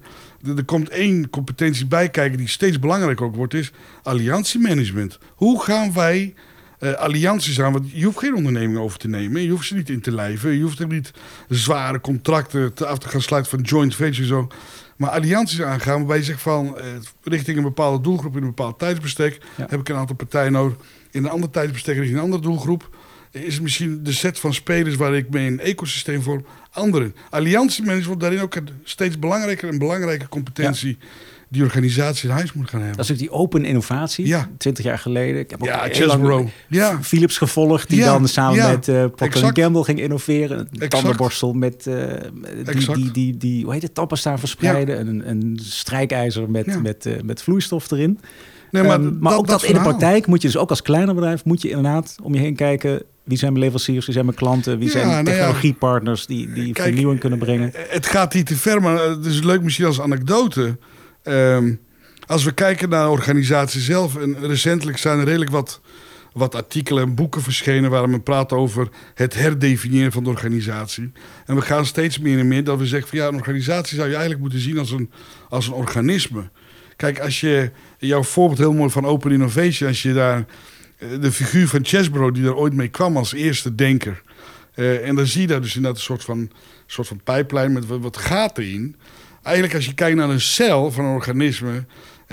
[0.57, 3.55] Er komt één competentie bij kijken die steeds belangrijker ook wordt...
[3.55, 3.73] is
[4.03, 5.19] alliantiemanagement.
[5.35, 6.35] Hoe gaan wij
[6.81, 7.73] uh, allianties aan.
[7.73, 9.43] Want je hoeft geen onderneming over te nemen.
[9.43, 10.51] Je hoeft ze niet in te lijven.
[10.51, 11.11] Je hoeft er niet
[11.49, 14.49] zware contracten te, af te gaan sluiten van joint venture zo.
[14.97, 16.85] Maar allianties aangaan waarbij je zegt van uh,
[17.23, 19.67] richting een bepaalde doelgroep in een bepaald tijdsbestek Ja.
[19.69, 20.77] heb ik een aantal partijen nodig.
[21.11, 22.97] In een ander tijdsbestek richting een andere doelgroep
[23.31, 27.13] is misschien de set van spelers waar ik mee een ecosysteem vorm andere.
[27.31, 30.99] Alliantiemanagement wordt daarin ook een steeds belangrijker en belangrijke competentie
[31.49, 32.97] die organisatie in huis moet gaan hebben.
[32.97, 34.27] Dat is ook die open innovatie.
[34.27, 34.49] Ja.
[34.59, 35.41] 20 jaar geleden.
[35.41, 35.89] Ik heb ook ja,
[36.69, 37.03] Ja.
[37.03, 39.63] Philips gevolgd, die Ja, dan samen ja, met uh, Procter.
[39.63, 40.59] Gamble ging innoveren.
[40.59, 40.91] Een Exact.
[40.91, 42.05] tandenborstel met uh,
[42.65, 44.99] die, die, die, die, hoe heet het, tappasta verspreiden.
[44.99, 48.19] En een, een strijkijzer met, met, uh, met vloeistof erin.
[48.75, 51.15] Nee, maar, Ehm, maar ook dat, in de praktijk moet je dus ook als kleiner
[51.15, 51.45] bedrijf...
[51.45, 53.03] moet je inderdaad om je heen kijken...
[53.25, 54.79] wie zijn mijn leveranciers, wie zijn mijn klanten...
[54.79, 57.73] wie Ja, zijn nou technologiepartners die, die Kijk, vernieuwing kunnen brengen.
[57.89, 60.77] Het gaat hier te ver, maar het is leuk misschien als anekdote.
[61.25, 61.75] Ehm,
[62.27, 64.17] als we kijken naar de organisatie zelf...
[64.17, 65.81] en recentelijk zijn er redelijk wat
[66.35, 71.13] wat artikelen en boeken verschenen waar men praat over het herdefiniëren van de organisatie.
[71.47, 74.09] En we gaan steeds meer en meer dat we zeggen van ja, een organisatie zou
[74.09, 75.11] je eigenlijk moeten zien als een,
[75.49, 76.51] als een organisme.
[76.97, 80.45] Kijk, als je jouw voorbeeld heel mooi van Open Innovation, als je daar
[80.99, 84.23] eh, de figuur van Chesbro die er ooit mee kwam als eerste denker.
[84.75, 86.51] Uh, en dan zie je daar dus inderdaad een soort van,
[86.87, 88.97] soort van pijplijn met wat, wat gaten in.
[89.45, 91.85] Eigenlijk als je kijkt naar een cel van een organisme, uh,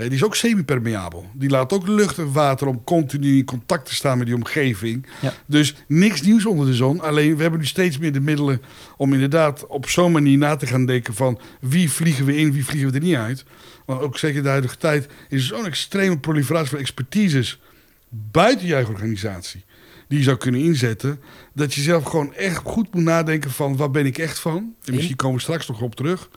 [0.06, 1.30] die is ook semi-permeabel.
[1.34, 5.06] Die laat ook lucht en water om continu in contact te staan met die omgeving.
[5.20, 5.34] Ja.
[5.46, 7.00] Dus niks nieuws onder de zon.
[7.00, 8.62] Alleen we hebben nu steeds meer de middelen
[8.96, 12.64] om inderdaad op zo'n manier na te gaan denken van wie vliegen we in, wie
[12.64, 13.44] vliegen we er niet uit.
[13.86, 17.60] Want ook zeker in de huidige tijd is er zo'n extreme proliferatie van expertises
[18.08, 19.64] buiten je eigen organisatie.
[20.08, 21.20] Die je zou kunnen inzetten.
[21.54, 24.74] Dat je zelf gewoon echt goed moet nadenken van wat ben ik echt van.
[24.84, 26.28] En misschien komen we straks nog op terug.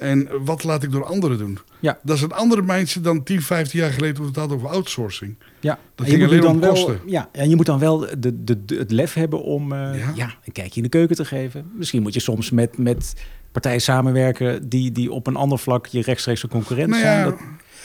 [0.00, 1.58] En wat laat ik door anderen doen?
[1.80, 1.98] Ja.
[2.02, 4.68] Dat is een andere mindset dan 10, 15 jaar geleden toen we het hadden over
[4.68, 5.34] outsourcing.
[5.60, 7.00] Ja, Dat en je ging moet alleen dan om wel, kosten.
[7.10, 10.12] ja, en je moet dan wel de, de, de- het lef hebben om eh, Ja.
[10.14, 10.34] ja.
[10.44, 11.70] een kijkje in de keuken te geven.
[11.76, 13.14] Misschien moet je soms met, met
[13.52, 17.24] partijen samenwerken die, die op een ander vlak je rechtstreeks concurrent Nou zijn.
[17.24, 17.38] Dat-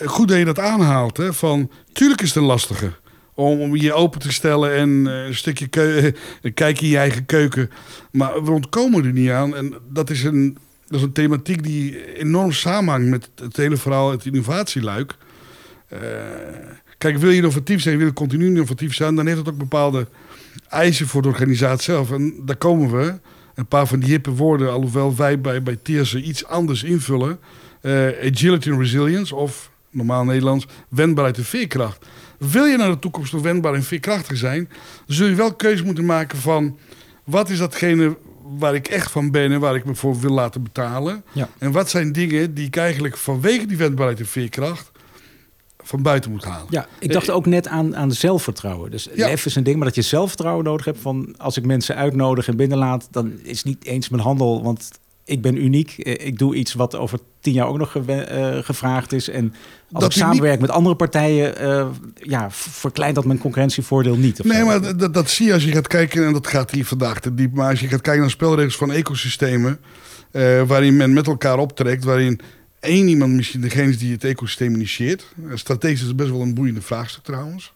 [0.10, 1.18] goed dat je dat aanhaalt.
[1.18, 2.92] Hè, van, tuurlijk is het een lastige.
[3.34, 6.12] Om, om je open te stellen en eh, een stukje keu-
[6.42, 7.70] een kijkje in je eigen keuken.
[8.12, 9.56] Maar we ontkomen er niet aan.
[9.56, 10.58] En dat is een,
[10.88, 15.16] dat is een thematiek die enorm samenhangt met het hele verhaal, het innovatieluik.
[15.88, 16.00] Eh,
[16.98, 20.08] kijk, wil je innovatief zijn, wil je continu innovatief zijn, dan heeft het ook bepaalde
[20.70, 22.12] eisen voor de organisatie zelf.
[22.12, 23.20] En daar komen we.
[23.56, 27.40] Een paar van die hippe woorden, alhoewel wij bij, bij ze iets anders invullen.
[27.82, 32.06] Eh, agility and resilience, of normaal Nederlands, wendbaarheid en veerkracht.
[32.38, 34.70] Wil je naar de toekomst nog wendbaar en veerkrachtig zijn,
[35.08, 36.78] zul je wel keuze moeten maken van
[37.24, 38.18] wat is datgene
[38.58, 41.24] waar ik echt van ben en waar ik me voor wil laten betalen.
[41.32, 41.50] Ja.
[41.58, 44.92] En wat zijn dingen die ik eigenlijk vanwege die wendbaarheid en veerkracht
[45.78, 46.68] van buiten moet halen.
[46.70, 48.92] Ja, ik dacht ook net aan, aan zelfvertrouwen.
[48.92, 49.28] Dus Ja.
[49.28, 51.00] lef is een ding, maar dat je zelfvertrouwen nodig hebt.
[51.00, 54.64] Van als ik mensen uitnodig en binnenlaat, dan is niet eens mijn handel.
[54.64, 54.90] Want
[55.26, 55.98] ik ben uniek.
[55.98, 59.30] Eh, Ik doe iets wat over tien jaar ook nog eh, gevraagd is.
[59.30, 59.54] En
[59.92, 64.44] als Dat ik samenwerk met andere partijen, eh, ja, verkleint dat mijn concurrentievoordeel niet.
[64.44, 64.66] Nee, zo.
[64.66, 67.54] maar dat- zie je als je gaat kijken, en dat gaat hier vandaag te diep,
[67.54, 69.80] maar als je gaat kijken naar spelregels van ecosystemen,
[70.68, 72.40] waarin men met elkaar optrekt, waarin
[72.80, 75.26] één iemand misschien degene is die het ecosysteem initieert.
[75.54, 77.74] Strategisch is best wel een boeiende vraagstuk trouwens.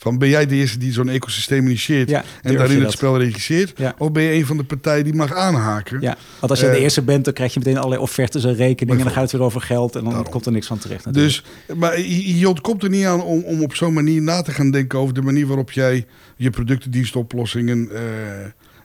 [0.00, 3.72] Van ben jij de eerste die zo'n ecosysteem initieert Ja, en daarin het spel regisseert?
[3.78, 3.94] Ja.
[3.98, 6.00] Of ben je een van de partijen die mag aanhaken?
[6.00, 8.54] Ja, want als je Eh, de eerste bent, dan krijg je meteen allerlei offertes en
[8.54, 8.98] rekeningen.
[8.98, 10.30] En dan gaat het weer over geld en dan Daarom.
[10.32, 11.04] komt er niks van terecht.
[11.04, 11.42] natuurlijk.
[11.66, 14.70] Dus, maar je, ontkomt er niet aan om, om op zo'n manier na te gaan
[14.70, 17.88] denken over de manier waarop jij je producten, diensten, oplossingen.
[17.92, 18.00] eh,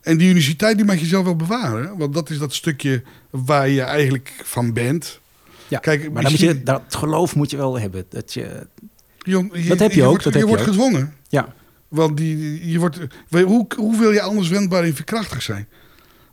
[0.01, 1.97] en die uniciteit die mag je zelf wel bewaren.
[1.97, 5.19] Want dat is dat stukje waar je eigenlijk van bent.
[5.67, 8.05] ja, kijk, maar dan moet je, misschien- dat geloof moet je wel hebben.
[8.09, 8.67] Dat je,
[9.25, 11.13] Je, je- Dat heb je ook, Wordt, dat je heb wordt gedwongen.
[11.29, 11.53] ja,
[11.87, 12.99] Want die, je wordt,
[13.29, 15.67] hoe, hoe wil je anders wendbaar en verkrachtig zijn?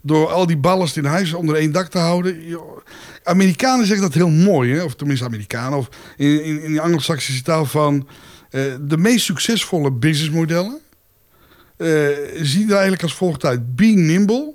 [0.03, 2.37] Door al die ballast in huis onder één dak te houden.
[3.23, 4.83] Amerikanen zeggen dat heel mooi, hè?
[4.83, 8.09] of tenminste Amerikanen, of in, in, in de Anglo-Saxische taal van
[8.51, 10.79] eh, de meest succesvolle businessmodellen.
[11.77, 11.89] eh
[12.43, 14.55] zien er eigenlijk als volgt uit: being nimble,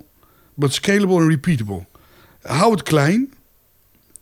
[0.54, 1.86] but scalable and repeatable.
[2.42, 3.32] Hou het klein.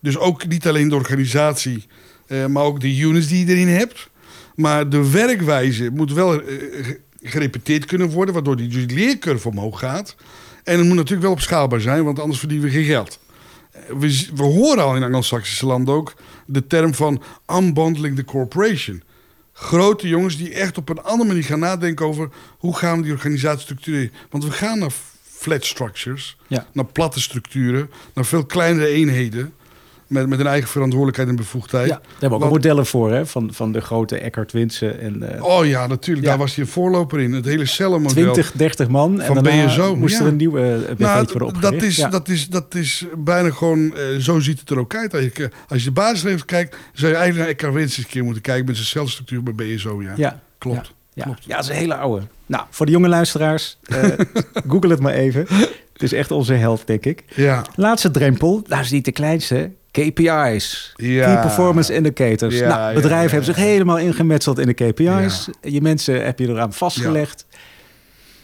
[0.01, 1.87] Dus ook niet alleen de organisatie,
[2.49, 4.09] maar ook de units die je erin hebt.
[4.55, 6.47] Maar de werkwijze moet wel eh,
[6.85, 10.16] ge- gerepeteerd kunnen worden, waardoor die dus leercurve omhoog gaat.
[10.64, 13.18] En het moet natuurlijk wel opschaalbaar zijn, want anders verdienen we geen geld.
[13.72, 16.14] Eh, We, we horen al in Anglo-Saxische landen ook
[16.47, 17.22] de term van
[17.53, 19.03] unbundling the corporation.
[19.53, 23.12] Grote jongens die echt op een andere manier gaan nadenken over hoe gaan we die
[23.12, 24.12] organisatie structureren.
[24.31, 24.91] Want we gaan naar
[25.22, 26.66] flat structures, ja.
[26.72, 29.53] naar platte structuren, naar veel kleinere eenheden.
[30.07, 31.89] Met, met een eigen verantwoordelijkheid en bevoegdheid.
[31.89, 33.27] Ja, daar hebben we ook Want- modellen voor, hè?
[33.27, 35.01] Van, van de grote Eckhart Winsen.
[35.01, 36.25] En eh Oh ja, natuurlijk.
[36.27, 36.33] Ja.
[36.33, 37.33] Daar was hij een voorloper in.
[37.33, 38.33] Het hele cellenmodel.
[38.33, 39.21] 20, 30 man.
[39.21, 41.73] En Van daarna BSO, moest er een nieuwe uh, Nou, worden opgericht.
[41.73, 42.09] dat, is, ja.
[42.09, 45.15] dat, is, dat is bijna gewoon, eh, zo ziet het er ook uit.
[45.15, 48.11] Als je, als je de basisleven kijkt, zou je eigenlijk naar Eckhart Wins eens een
[48.13, 50.03] keer moeten kijken met zijn celstructuur bij BSO.
[50.03, 50.95] Ja, ja, klopt.
[51.15, 51.45] Ja, Klopt.
[51.45, 52.27] ja, dat is een hele oude.
[52.47, 54.05] Nou, voor de jonge luisteraars, eh,
[54.69, 55.47] google het maar even.
[55.93, 57.23] Het is echt onze held, denk ik.
[57.35, 59.71] Ja, Laatste drempel, daar is niet de kleinste.
[60.03, 60.92] KPI's.
[60.97, 61.24] Ja.
[61.32, 62.59] Key Performance Indicators.
[62.59, 65.49] Ja, nou, bedrijven hebben zich helemaal ingemetseld in de KPI's.
[65.62, 67.47] Je mensen heb je eraan vastgelegd.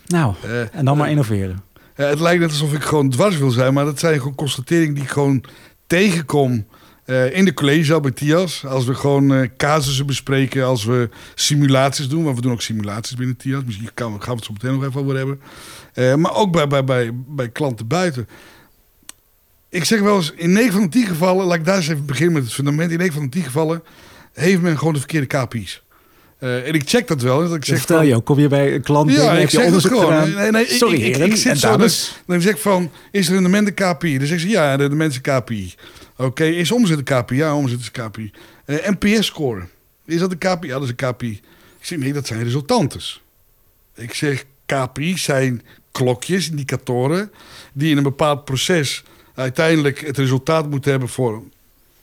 [0.06, 1.62] Nou, Eh, en dan maar innoveren.
[1.94, 4.94] eh, het lijkt net alsof ik gewoon dwars wil zijn, maar dat zijn gewoon constateringen
[4.94, 5.44] die ik gewoon
[5.86, 6.66] tegenkom
[7.04, 8.64] eh, in de collegezaal bij TIAS.
[8.66, 12.24] Als we gewoon eh, casussen bespreken, als we simulaties doen.
[12.24, 13.64] Want we doen ook simulaties binnen TIAS.
[13.64, 15.40] Misschien kan, gaan we het zo meteen nog even over hebben.
[15.92, 18.28] Eh, maar ook bij, bij, bij, bij klanten buiten.
[19.72, 22.06] Ik zeg wel eens, in 9 van de 10 gevallen, laat ik daar eens even
[22.06, 22.90] beginnen met het fundament.
[22.90, 23.82] In 9 van de 10 gevallen
[24.32, 25.82] heeft men gewoon de verkeerde KPI's.
[26.40, 27.48] Uh, en ik check dat wel.
[27.48, 29.90] Dat ik zeg vertel je ook, kom je bij een klant ja, ik zeg onderzoek
[29.90, 30.34] gewoon.
[30.34, 33.32] Nee, nee, Sorry ik, heren, ik, zit zo dus, dan zeg ik van, is er
[33.32, 34.18] rendement de KPI?
[34.18, 35.74] Dan zeggen ze, ja, de mensen KPI.
[36.16, 37.34] Oké, is omzet de KPI?
[37.34, 38.30] Ja, omzet is KPI.
[38.66, 39.62] Uh, NPS-score,
[40.04, 40.66] is dat de KPI?
[40.66, 41.30] Ja, dat is een KPI.
[41.78, 43.22] Ik zeg, nee, dat zijn resultantes.
[43.94, 45.62] Ik zeg, KPI zijn
[45.92, 47.32] klokjes, indicatoren,
[47.72, 49.02] die in een bepaald proces
[49.34, 51.42] uiteindelijk het resultaat moeten hebben voor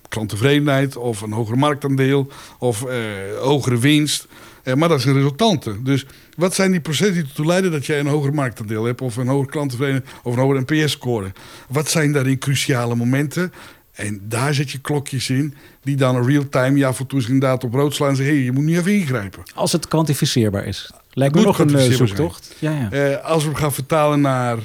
[0.09, 2.93] klanttevredenheid of een hoger marktaandeel of uh,
[3.39, 4.27] hogere winst.
[4.63, 5.83] Uh, maar dat zijn resultanten.
[5.83, 6.05] Dus
[6.35, 9.27] wat zijn die processen die ertoe leiden dat jij een hoger marktaandeel hebt of een
[9.27, 11.31] hoger klanttevredenheid of een hoger NPS-score?
[11.67, 13.53] Wat zijn daarin cruciale momenten?
[13.91, 15.53] En daar zet je klokjes in
[15.83, 18.55] die dan real-time ja voor toe inderdaad op rood slaan en zeggen: hé, hey, je
[18.55, 19.43] moet niet even ingrijpen.
[19.55, 20.91] Als het kwantificeerbaar is.
[21.11, 22.55] Lijkt me nog een uh, zoektocht.
[22.59, 23.13] Ja, ja.
[23.15, 24.57] als we gaan vertalen naar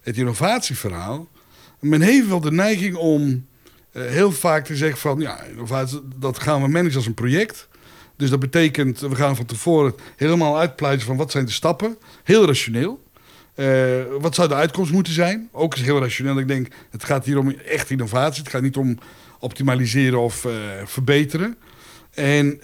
[0.00, 1.28] het innovatieverhaal.
[1.82, 3.46] Men heeft wel de neiging om
[3.92, 5.40] uh, heel vaak te zeggen van ja,
[6.16, 7.68] dat gaan we managen als een project.
[8.16, 11.96] Dus dat betekent, we gaan van tevoren helemaal uitpluizen van wat zijn de stappen.
[12.22, 13.02] Heel rationeel.
[13.56, 13.66] Uh,
[14.20, 15.48] wat zou de uitkomst moeten zijn?
[15.52, 16.38] Ook is heel rationeel.
[16.38, 18.42] Ik denk, het gaat hier om echt innovatie.
[18.42, 18.98] Het gaat niet om
[19.38, 20.52] optimaliseren of uh,
[20.84, 21.56] verbeteren.
[22.10, 22.60] En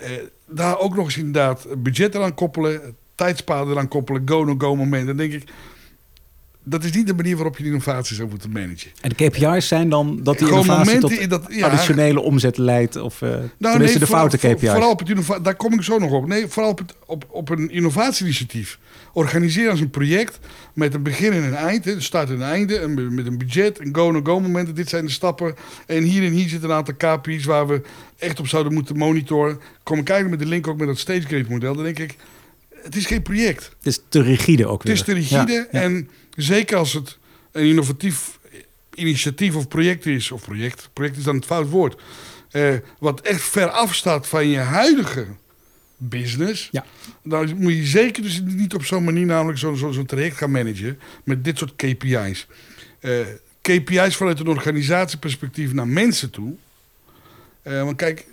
[0.46, 5.06] daar ook nog eens inderdaad budget eraan koppelen, tijdspaden eraan koppelen, go-no-go momenten.
[5.06, 5.48] Dan denk ik,
[6.68, 8.90] dat is niet de manier waarop je de innovatie zou moeten managen.
[9.00, 12.96] En de KPI's zijn dan dat die innovatie tot dat, ja, additionele omzet leidt?
[12.96, 14.70] Of uh, nou, nee, de foute KPI's?
[14.70, 16.26] Vooral op het daar kom ik zo nog op.
[16.26, 18.78] Nee, vooral op, het, op, op een innovatieinitiatief.
[19.12, 20.38] Organiseer als een project
[20.72, 21.86] met een begin en een eind.
[21.86, 22.78] Een start en een einde.
[22.78, 24.74] En met een budget, een go-no-go momenten.
[24.74, 25.54] Dit zijn de stappen.
[25.86, 27.82] En hier en hier zitten een aantal KPI's waar we
[28.18, 29.60] echt op zouden moeten monitoren.
[29.82, 31.74] Kom ik kijken met de link ook met dat stage gate model.
[31.74, 32.16] Dan denk ik,
[32.88, 33.70] het is geen project.
[33.76, 34.92] Het is te rigide ook weer.
[34.92, 36.08] Het is te rigide en...
[36.36, 37.18] Zeker als het
[37.52, 38.38] een innovatief
[38.94, 42.00] initiatief of project is, of project, project is dan het fout woord,
[42.50, 45.26] eh, wat echt ver afstaat van je huidige
[45.96, 46.84] business, ja.
[47.24, 50.50] dan moet je zeker dus niet op zo'n manier namelijk zo'n zo, zo traject gaan
[50.50, 52.46] managen met dit soort KPI's.
[53.00, 53.26] Uh, eh,
[53.60, 56.54] KPI's vanuit een organisatieperspectief naar mensen toe.
[57.62, 58.26] Uh, want kijk,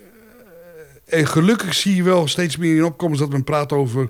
[1.05, 4.09] en gelukkig zie je wel steeds meer in opkomst dat men praat over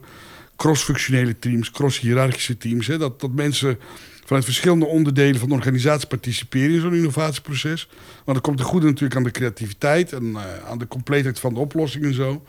[0.55, 2.87] cross-functionele teams, cross-hierarchische teams.
[2.87, 3.79] Hè, dat, dat mensen
[4.25, 7.87] vanuit verschillende onderdelen van de organisatie participeren in zo'n innovatieproces.
[8.25, 11.53] Maar dat komt ten goede natuurlijk aan de creativiteit en uh, aan de compleetheid van
[11.53, 12.43] de oplossing en zo.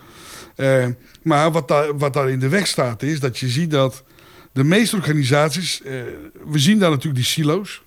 [0.57, 0.87] Uh,
[1.23, 4.05] maar wat daar, wat daar in de weg staat is dat je ziet dat
[4.53, 6.03] de meeste organisaties, uh,
[6.47, 7.83] we zien daar natuurlijk die silo's.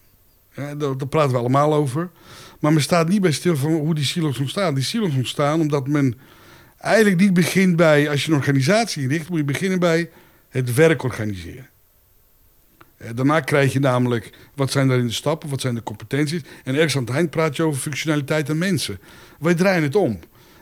[0.56, 2.10] daar, daar, praten we allemaal over.
[2.60, 4.74] Maar men staat niet bij stil van hoe die silo's ontstaan.
[4.74, 6.20] Die silo's ontstaan omdat men
[6.80, 10.10] eigenlijk niet begint bij, als je een organisatie inricht, moet je beginnen bij
[10.50, 11.70] het werk organiseren.
[12.98, 16.42] Eh, daarna krijg je namelijk, wat zijn daarin de stappen, wat zijn de competenties.
[16.64, 19.00] En ergens aan het eind praat je over functionaliteit en mensen.
[19.40, 20.20] Wij draaien het om.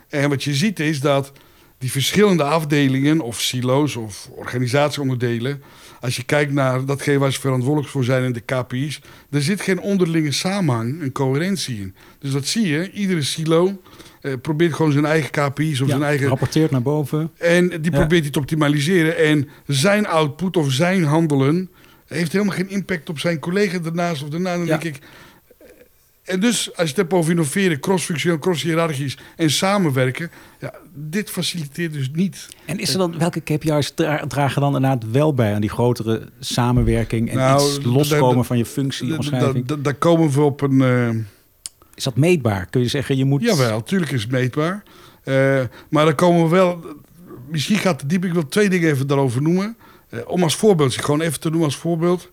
[0.10, 1.32] En wat je ziet is dat
[1.78, 5.62] die verschillende afdelingen of silo's of organisatieonderdelen...
[6.00, 9.02] als je kijkt naar datgene waar ze verantwoordelijk voor zijn in de KPI's...
[9.32, 11.96] er zit geen onderlinge samenhang en coherentie in.
[12.20, 13.82] Dus dat zie je, iedere silo
[14.28, 16.28] uh, probeert gewoon zijn eigen KPI's of zijn eigen...
[16.28, 17.32] rapporteert naar boven.
[17.38, 19.18] En die probeert hij te optimaliseren.
[19.18, 21.70] En zijn output of zijn handelen
[22.08, 24.58] heeft helemaal geen impact op zijn collega daarnaast of daarna.
[24.58, 25.00] Dan denk ik...
[25.58, 25.68] Eh,
[26.24, 31.94] en dus, als je het hebt over innoveren, cross-functioneel, cross-hierarchisch en samenwerken, ja, dit faciliteert
[31.94, 32.48] dus niet.
[32.66, 33.94] En is er dan, welke KPI's
[34.28, 38.66] dragen dan inderdaad wel bij aan die grotere samenwerking en nou, iets loskomen van je
[38.66, 39.16] functie?
[39.80, 40.80] Daar komen we op een...
[40.80, 41.10] Uh,
[41.98, 42.66] is dat meetbaar?
[42.66, 43.42] Kun je zeggen, je moet...
[43.42, 44.84] Jawel, natuurlijk is het meetbaar.
[45.26, 46.86] Uh, maar dan komen we wel...
[47.50, 48.26] Misschien gaat het diep.
[48.26, 49.78] Ik wil twee dingen even daarover noemen.
[50.10, 52.32] Uh, om als voorbeeld, gewoon even te noemen als voorbeeld.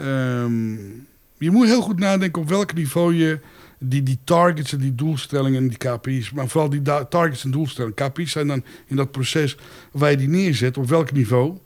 [0.00, 1.06] Um,
[1.38, 3.40] je moet heel goed nadenken op welk niveau je
[3.78, 6.30] die, die targets en die doelstellingen en die KPI's...
[6.30, 7.94] maar vooral die targets en doelstellingen.
[7.94, 9.56] KPI's zijn dan in dat proces
[9.92, 11.58] waar je die neerzet, op welk niveau...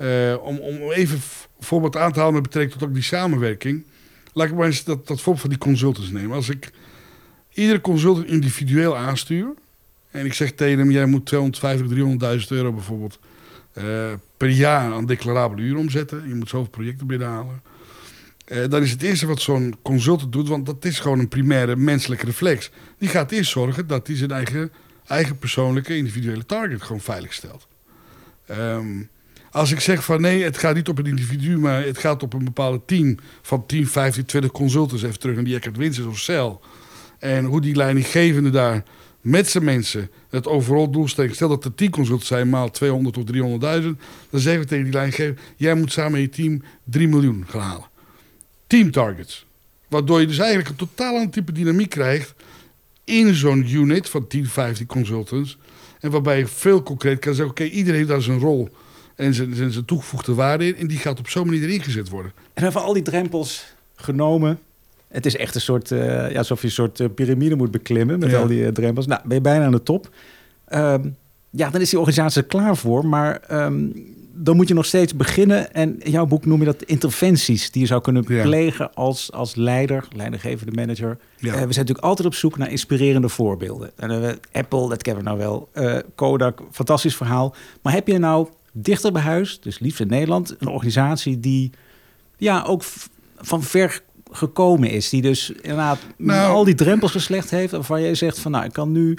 [0.00, 1.18] Uh, om, om even
[1.58, 3.84] voorbeeld aan te halen met betrekking tot ook die samenwerking...
[4.38, 6.36] Laat ik maar eens dat, dat voorbeeld van die consultants nemen.
[6.36, 6.70] Als ik
[7.52, 9.54] iedere consultant individueel aanstuur...
[10.10, 13.18] en ik zeg tegen hem, jij moet 250, 300.000 euro bijvoorbeeld...
[13.78, 13.84] Uh,
[14.36, 16.28] per jaar aan declarabele uren omzetten.
[16.28, 17.62] Je moet zoveel projecten binnenhalen.
[18.48, 20.48] Uh, dan is het eerste wat zo'n consultant doet...
[20.48, 22.70] want dat is gewoon een primaire menselijke reflex.
[22.98, 24.72] Die gaat eerst zorgen dat hij zijn eigen,
[25.06, 27.68] eigen persoonlijke individuele target gewoon veilig stelt.
[28.50, 29.08] Um,
[29.50, 32.32] als ik zeg van nee, het gaat niet op een individu, maar het gaat op
[32.32, 36.18] een bepaalde team van 10, 15, 20 consultants, even terug naar die Eckert Winses of
[36.18, 36.60] Cel.
[37.18, 38.82] En hoe die leidinggevende daar
[39.20, 43.24] met zijn mensen het overal doelstelling, stel dat er 10 consultants zijn, maal 200 of
[43.24, 43.30] 300.000,
[44.30, 47.60] dan zeggen we tegen die leidinggever, jij moet samen met je team 3 miljoen gaan
[47.60, 47.86] halen.
[48.66, 49.46] Team targets.
[49.88, 52.34] Waardoor je dus eigenlijk een totaal ander type dynamiek krijgt
[53.04, 55.58] in zo'n unit van 10, 15 consultants.
[56.00, 58.68] En waarbij je veel concreet kan zeggen: oké, iedereen heeft daar zijn rol
[59.18, 60.76] en zijn, zijn, zijn toegevoegde waarde in.
[60.76, 62.32] En die gaat op zo'n manier erin gezet worden.
[62.54, 63.64] En dan van al die drempels
[63.94, 64.58] genomen.
[65.08, 68.18] Het is echt een soort, uh, ja, alsof je een soort uh, piramide moet beklimmen
[68.18, 69.06] met al die uh, drempels.
[69.06, 70.10] Nou, ben je bijna aan de top.
[70.68, 71.16] Um,
[71.50, 73.06] ja, dan is die organisatie er klaar voor.
[73.06, 73.92] Maar um,
[74.32, 75.74] dan moet je nog steeds beginnen.
[75.74, 79.54] En in jouw boek noem je dat interventies die je zou kunnen plegen als, als
[79.54, 81.18] leider, leidinggevende manager.
[81.36, 81.46] Ja.
[81.46, 83.90] Uh, we zijn natuurlijk altijd op zoek naar inspirerende voorbeelden.
[84.04, 85.68] Uh, Apple, dat kennen we nou wel.
[85.74, 87.54] Uh, Kodak, fantastisch verhaal.
[87.82, 91.70] Maar heb je nou dichter bij huis, dus liefst in Nederland, een organisatie die
[92.36, 92.82] ja, ook
[93.36, 95.08] van ver gekomen is.
[95.08, 97.72] Die dus inderdaad nou, al die drempels geslecht heeft.
[97.72, 99.18] Waarvan jij zegt van nou, ik kan nu.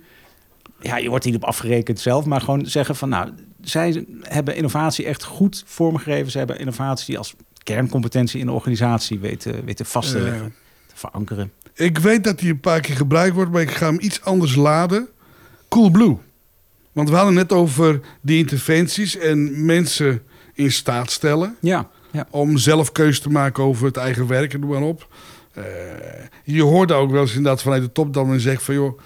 [0.81, 3.29] Ja, je wordt niet op afgerekend zelf, maar gewoon zeggen van nou,
[3.61, 6.31] zij hebben innovatie echt goed vormgegeven.
[6.31, 10.53] Ze hebben innovatie als kerncompetentie in de organisatie weten, weten vast te leggen,
[10.87, 11.51] te verankeren.
[11.73, 14.55] Ik weet dat die een paar keer gebruikt wordt, maar ik ga hem iets anders
[14.55, 15.07] laden.
[15.69, 16.17] Cool Blue.
[16.99, 20.21] Want we hadden net over die interventies en mensen
[20.53, 21.55] in staat stellen.
[21.61, 22.27] Ja, ja.
[22.29, 25.07] Om zelf keuze te maken over het eigen werk en noem maar op.
[25.57, 25.63] Uh,
[26.43, 28.99] je hoort ook wel eens inderdaad vanuit de top dat men zegt van joh,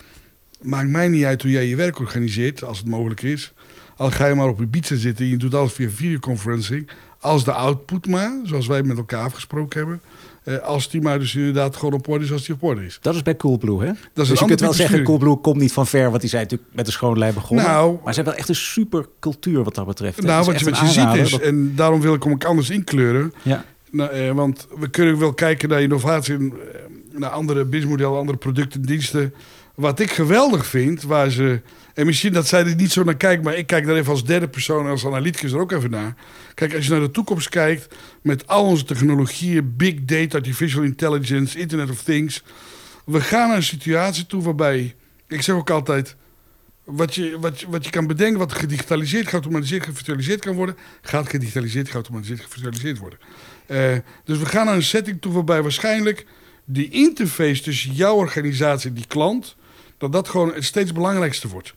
[0.62, 3.54] maakt mij niet uit hoe jij je werk organiseert, als het mogelijk is.
[3.96, 6.89] Al ga je maar op je pizza zitten, je doet alles via videoconferencing.
[7.20, 10.02] Als de output maar, zoals wij met elkaar afgesproken hebben.
[10.46, 12.98] Uh, als die maar dus inderdaad gewoon op orde is als die op orde is.
[13.02, 13.86] Dat is bij Coolblue, hè?
[13.86, 16.44] Dat is dus je kunt wel zeggen, Coolblue komt niet van ver, want die zijn
[16.44, 17.66] natuurlijk met de schoonlei begonnen.
[17.66, 20.22] Nou, maar ze hebben wel echt een super cultuur wat dat betreft.
[20.22, 23.34] Nou, wat, wat je ziet is, en daarom wil ik hem ook anders inkleuren.
[23.41, 23.66] Ja.
[23.91, 26.50] Nou, eh, want we kunnen wel kijken naar innovatie, eh,
[27.12, 29.34] naar andere businessmodellen, andere producten, diensten.
[29.76, 31.62] Wat ik geweldig vind, waar ze
[31.94, 34.26] en misschien dat zij er niet zo naar kijken, maar ik kijk daar even als
[34.26, 36.16] derde persoon, als analyticus er ook even naar.
[36.54, 41.60] Kijk, als je naar de toekomst kijkt met al onze technologieën, big data, artificial intelligence,
[41.60, 42.44] Internet of Things.
[43.06, 44.96] We gaan naar een situatie toe waarbij,
[45.28, 46.16] ik zeg ook altijd,
[46.84, 51.89] wat je, wat, wat je kan bedenken, wat gedigitaliseerd, geautomatiseerd, gevirtualiseerd kan worden, gaat gedigitaliseerd,
[51.89, 53.20] geautomatiseerd, gevirtualiseerd worden.
[53.68, 56.26] Uh, dus we gaan naar een setting toe waarbij waarschijnlijk
[56.66, 59.56] die interface tussen jouw organisatie en die klant,
[59.98, 61.74] dat dat gewoon het steeds belangrijkste wordt.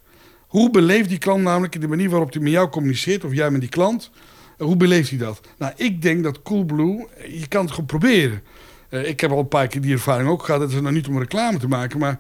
[0.47, 3.51] Hoe beleeft die klant namelijk in de manier waarop hij met jou communiceert, of jij
[3.51, 4.11] met die klant?
[4.59, 5.41] Hoe beleeft hij dat?
[5.59, 8.43] Nou, ik denk dat Coolblue, je kan het gewoon proberen.
[8.91, 10.61] Uh, ik heb al een paar keer die ervaring ook gehad.
[10.61, 12.19] Dat is nog niet om reclame te maken, maar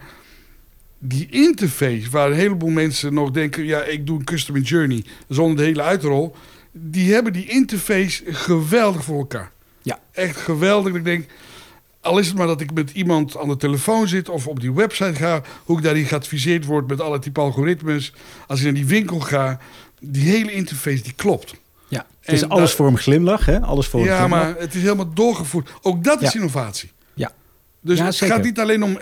[0.99, 5.57] die interface waar een heleboel mensen nog denken: ja, ik doe een custom journey zonder
[5.57, 6.35] de hele uitrol.
[6.73, 9.53] Die hebben die interface geweldig voor elkaar.
[9.83, 9.99] Ja.
[10.13, 10.95] Echt geweldig.
[10.95, 11.27] Ik denk,
[12.07, 14.73] al is het maar dat ik met iemand aan de telefoon zit of op die
[14.73, 18.13] website ga, hoe ik daarin geadviseerd word met alle type algoritmes.
[18.47, 19.59] Als ik naar die winkel ga,
[20.01, 21.55] die hele interface die klopt.
[21.89, 23.61] Ja, het is alles voor een glimlach, hè?
[23.61, 25.71] Alles voor ja, maar het is helemaal doorgevoerd.
[25.83, 26.91] Ook dat is innovatie.
[27.15, 27.33] Ja.
[27.81, 28.91] Dus het gaat niet alleen om.
[28.91, 28.97] Uh,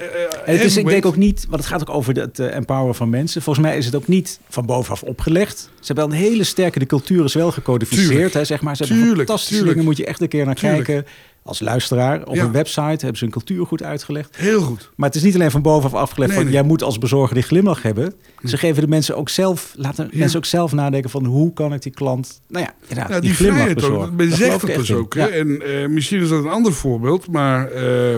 [0.45, 3.11] het is, ik denk ook niet, want het gaat ook over het uh, empoweren van
[3.11, 3.43] mensen.
[3.43, 5.59] Volgens mij is het ook niet van bovenaf opgelegd.
[5.59, 8.77] Ze hebben wel een hele sterke, de cultuur is wel gecodificeerd, hè, zeg maar.
[8.77, 9.71] Ze hebben fantastische tuurlijk.
[9.71, 11.07] dingen, moet je echt een keer naar kijken
[11.45, 12.27] als luisteraar.
[12.27, 14.37] Op een website hebben ze hun cultuur goed uitgelegd.
[14.37, 14.91] Heel goed.
[14.97, 17.83] Maar het is niet alleen van bovenaf afgelegd van jij moet als bezorger die glimlach
[17.83, 18.15] hebben.
[18.45, 21.83] Ze geven de mensen ook zelf, laten mensen ook zelf nadenken van hoe kan ik
[21.83, 24.15] die klant, nou ja, ja die, die glimlach bezorgen.
[24.15, 25.15] Men zegt dat dus ook.
[25.15, 28.17] En uh, misschien is dat een ander voorbeeld, maar uh,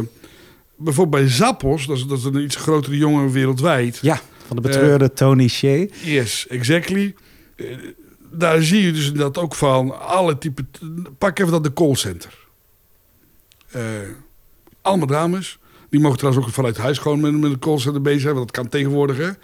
[0.77, 3.99] bijvoorbeeld bij Zappos, dat is, dat is een iets grotere jongen wereldwijd.
[4.03, 5.87] Ja, van de betreurde uh, Tony Shea.
[6.05, 7.15] Yes, exactly.
[8.31, 10.69] daar zie je dus dat ook van alle typen.
[11.19, 12.45] Pak even dat de callcenter.
[13.77, 13.83] Uh,
[14.83, 15.59] allemaal dames.
[15.91, 18.35] Die mogen trouwens ook vanuit huis gewoon met, met een callcenter bezig zijn.
[18.35, 19.17] Want dat kan tegenwoordig.
[19.17, 19.27] Hè.
[19.27, 19.37] En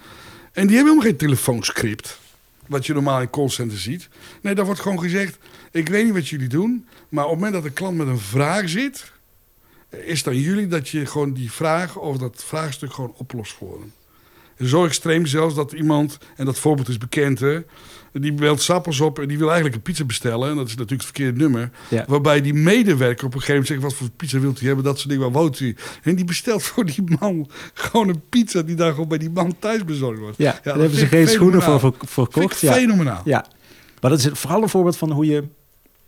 [0.53, 2.21] die hebben helemaal geen telefoonscript.
[2.67, 4.09] Wat je normaal in callcenter ziet.
[4.43, 5.39] Nee, daar wordt gewoon gezegd...
[5.71, 6.87] Ik weet niet wat jullie doen.
[7.09, 9.13] Maar op het moment dat een klant met een vraag zit...
[10.05, 13.93] Is dan jullie dat je gewoon die vraag of dat vraagstuk gewoon oplost voor hem.
[14.69, 17.61] Zo extreem zelfs dat iemand, en dat voorbeeld is bekend, hè,
[18.21, 20.51] die belt Sappels op en die wil eigenlijk een pizza bestellen.
[20.51, 21.71] En dat is natuurlijk het verkeerde nummer.
[22.07, 24.85] Waarbij die medewerker op een gegeven moment zegt: Wat voor pizza wilt u hebben?
[24.85, 25.25] Dat soort dingen.
[25.25, 25.77] Waar woont u?
[26.03, 29.55] En die bestelt voor die man gewoon een pizza die daar gewoon bij die man
[29.59, 30.37] thuis bezorgd wordt.
[30.39, 32.61] Ja, daar hebben ze geen schoenen voor verkocht.
[32.61, 32.73] Ja.
[32.73, 33.23] Fenomenaal.
[33.25, 33.47] Ja,
[34.01, 35.45] maar dat is vooral een voorbeeld van hoe je.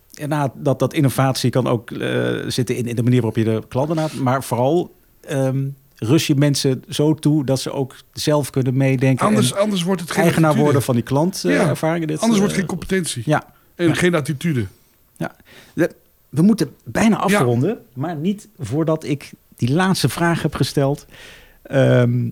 [0.09, 3.63] Ja, dat, dat innovatie kan ook uh, zitten in, in de manier waarop je de
[3.67, 4.13] klanten laat.
[4.13, 4.95] Maar vooral.
[5.31, 9.25] Um, rust je mensen zo toe dat ze ook zelf kunnen meedenken.
[9.25, 10.63] Anders, anders wordt het geen eigenaar attitude.
[10.63, 12.09] worden van die klantervaringen.
[12.09, 13.23] Ja, anders wordt het geen competentie.
[13.25, 13.53] Ja.
[13.75, 14.65] En geen attitude.
[15.17, 15.35] Ja.
[16.29, 21.05] We moeten bijna afronden, maar niet voordat ik die laatste vraag heb gesteld.
[21.71, 22.31] Um,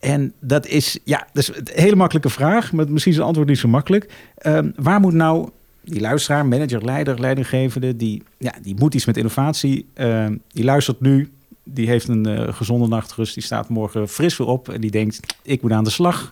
[0.00, 3.48] en dat is, ja, dat is een hele makkelijke vraag, maar misschien is het antwoord
[3.48, 4.12] niet zo makkelijk.
[4.46, 5.48] Um, waar moet nou
[5.84, 11.00] die luisteraar, manager, leider, leidinggevende, die, ja, die moet iets met innovatie, uh, die luistert
[11.00, 11.30] nu,
[11.74, 13.34] die heeft een uh, gezonde nachtrust.
[13.34, 16.30] Die staat morgen fris weer op en die denkt, ik moet aan de slag.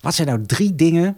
[0.00, 1.16] Wat zijn nou drie dingen,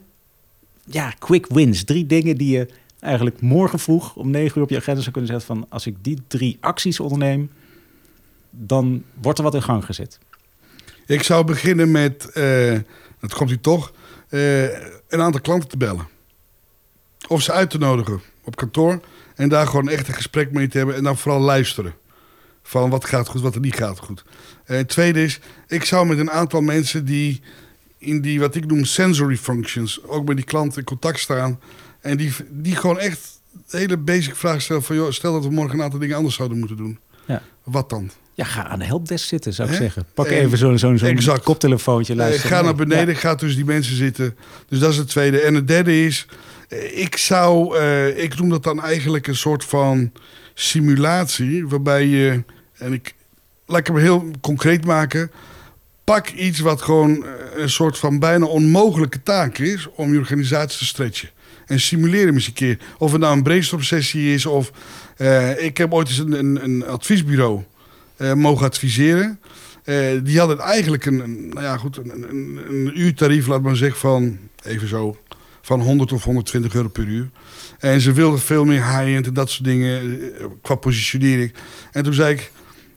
[0.84, 1.84] ja, quick wins.
[1.84, 2.68] Drie dingen die je
[3.00, 5.66] eigenlijk morgen vroeg om negen uur op je agenda zou kunnen zetten van...
[5.68, 7.50] als ik die drie acties onderneem,
[8.50, 10.18] dan wordt er wat in gang gezet.
[11.06, 12.78] Ik zou beginnen met, uh,
[13.20, 13.92] dat komt u toch,
[14.28, 14.62] uh,
[15.08, 16.08] een aantal klanten te bellen.
[17.28, 19.00] Of ze uit te nodigen op kantoor
[19.34, 21.94] en daar gewoon echt een gesprek mee te hebben en dan vooral luisteren.
[22.62, 24.24] Van wat gaat goed, wat er niet gaat goed.
[24.64, 27.40] En het tweede is, ik zou met een aantal mensen die
[27.98, 31.60] in die wat ik noem sensory functions, ook met die klanten in contact staan.
[32.00, 35.78] En die, die gewoon echt hele basic vraag stellen van, joh, stel dat we morgen
[35.78, 36.98] een aantal dingen anders zouden moeten doen.
[37.26, 37.42] Ja.
[37.62, 38.10] Wat dan?
[38.34, 40.06] Ja, ga aan de helpdesk zitten, zou ik zeggen.
[40.14, 42.56] Pak even zo'n zo'n zo'n koptelefoontje, luisteren.
[42.56, 44.36] ga naar beneden, ga tussen die mensen zitten.
[44.68, 45.40] Dus dat is het tweede.
[45.40, 46.26] En het derde is,
[46.68, 50.12] eh, ik zou, uh, ik noem dat dan eigenlijk een soort van
[50.62, 53.14] simulatie, waarbij je, en ik
[53.66, 55.30] laat ik hem heel concreet maken,
[56.04, 60.78] pak iets wat gewoon eh, een soort van bijna onmogelijke taak is om je organisatie
[60.78, 61.30] te stretchen.
[61.66, 62.78] En simuleer hem eens een keer.
[62.98, 64.72] Of het nou een brainstorm sessie is of
[65.16, 67.62] uh, ik heb ooit eens een, een, een adviesbureau
[68.16, 69.40] uh, mogen adviseren.
[70.22, 74.00] die hadden eigenlijk een, een, nou ja, goed, een, een, een uurtarief, laat maar zeggen,
[74.00, 75.16] van even zo
[75.62, 77.30] van 100 of 120 euro per uur.
[77.78, 81.54] En ze wilden veel meer high-end en dat soort dingen eh, qua positionering.
[81.92, 82.50] En toen zei ik,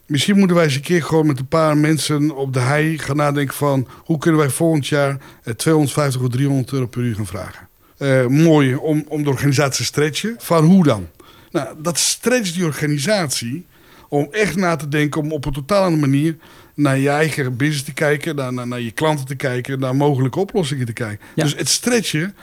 [0.05, 3.15] misschien moeten wij eens een keer gewoon met een paar mensen op de hei gaan
[3.15, 3.87] nadenken van...
[3.93, 5.17] hoe kunnen wij volgend jaar
[5.55, 7.67] 250 of 300 euro per uur gaan vragen.
[7.97, 10.35] Uh, mooi om, om de organisatie te stretchen.
[10.37, 11.07] Van hoe dan?
[11.51, 13.65] Nou, dat stretcht die organisatie
[14.09, 15.21] om echt na te denken...
[15.21, 16.35] om op een totaal andere manier
[16.75, 20.39] naar je eigen business te kijken, naar, naar, naar je klanten te kijken, naar mogelijke
[20.39, 21.25] oplossingen te kijken.
[21.35, 22.35] Dus het stretchen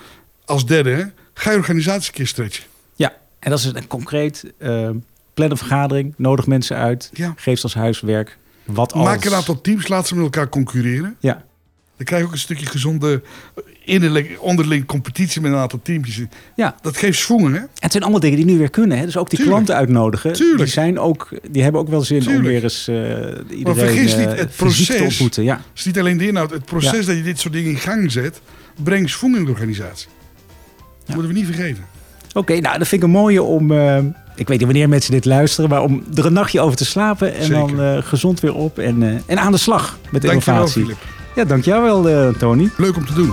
[0.44, 2.64] als derde, ga je organisatie een keer stretchen.
[2.94, 4.90] Ja, en dat is een concreet uh,
[5.34, 7.32] plan een vergadering, nodig mensen uit, ja.
[7.36, 8.38] geef ze als huiswerk.
[8.64, 9.04] Wat als...
[9.04, 11.16] Maak een aantal teams, laat ze met elkaar concurreren.
[11.20, 11.44] Ja.
[12.02, 13.22] Dan krijg je ook een stukje gezonde
[13.84, 16.20] innerlijk, onderling competitie met een aantal teamjes.
[16.56, 16.76] Ja.
[16.80, 17.58] Dat geeft schoenen, hè?
[17.58, 18.98] En het zijn allemaal dingen die nu weer kunnen.
[18.98, 19.04] Hè?
[19.04, 20.32] Dus ook die klanten uitnodigen.
[20.32, 20.58] Tuurlijk.
[20.58, 24.16] Die, zijn ook, die hebben ook wel zin om weer eens uh, iedereen maar vergis
[24.16, 25.44] niet, het proces, te ontmoeten.
[25.44, 25.54] Ja.
[25.54, 26.50] Het is niet alleen de inhoud.
[26.50, 28.40] Het proces dat je dit soort dingen in gang zet,
[28.82, 30.08] brengt schoenen in de organisatie.
[31.04, 31.84] Dat moeten we niet vergeten.
[32.32, 33.70] Oké, nou, dat vind ik een mooie om...
[33.70, 33.98] Uh,
[34.36, 37.34] ik weet niet wanneer mensen dit luisteren, maar om er een nachtje over te slapen
[37.34, 40.84] en dan uh, gezond weer op en, en aan de slag met Dank innovatie.
[40.84, 41.20] Dankjewel.
[41.34, 42.70] Ja, dankjewel, uh, Tony.
[42.76, 43.32] Leuk om te doen.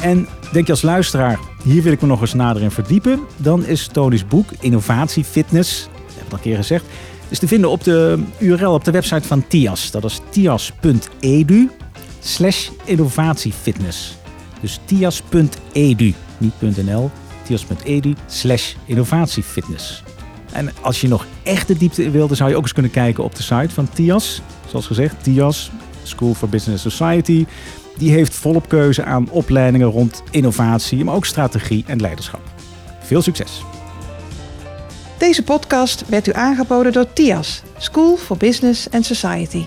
[0.00, 3.64] En denk je als luisteraar, hier wil ik me nog eens nader in verdiepen, dan
[3.64, 6.84] is Tony's boek Innovatie Fitness, dat heb ik al een keer gezegd,
[7.28, 9.90] is te vinden op de URL op de website van TIAS.
[9.90, 11.70] Dat is tias.edu
[12.20, 14.16] slash innovatiefitness.
[14.60, 17.10] Dus tias.edu, niet .nl,
[17.42, 20.02] tias.edu slash innovatiefitness.
[20.52, 22.90] En als je nog echt de diepte in wil, dan zou je ook eens kunnen
[22.90, 24.40] kijken op de site van TIAS.
[24.68, 25.70] Zoals gezegd, TIAS,
[26.06, 27.46] School for Business Society.
[27.96, 32.40] Die heeft volop keuze aan opleidingen rond innovatie, maar ook strategie en leiderschap.
[33.00, 33.62] Veel succes!
[35.18, 39.64] Deze podcast werd u aangeboden door TIAS, School for Business and Society.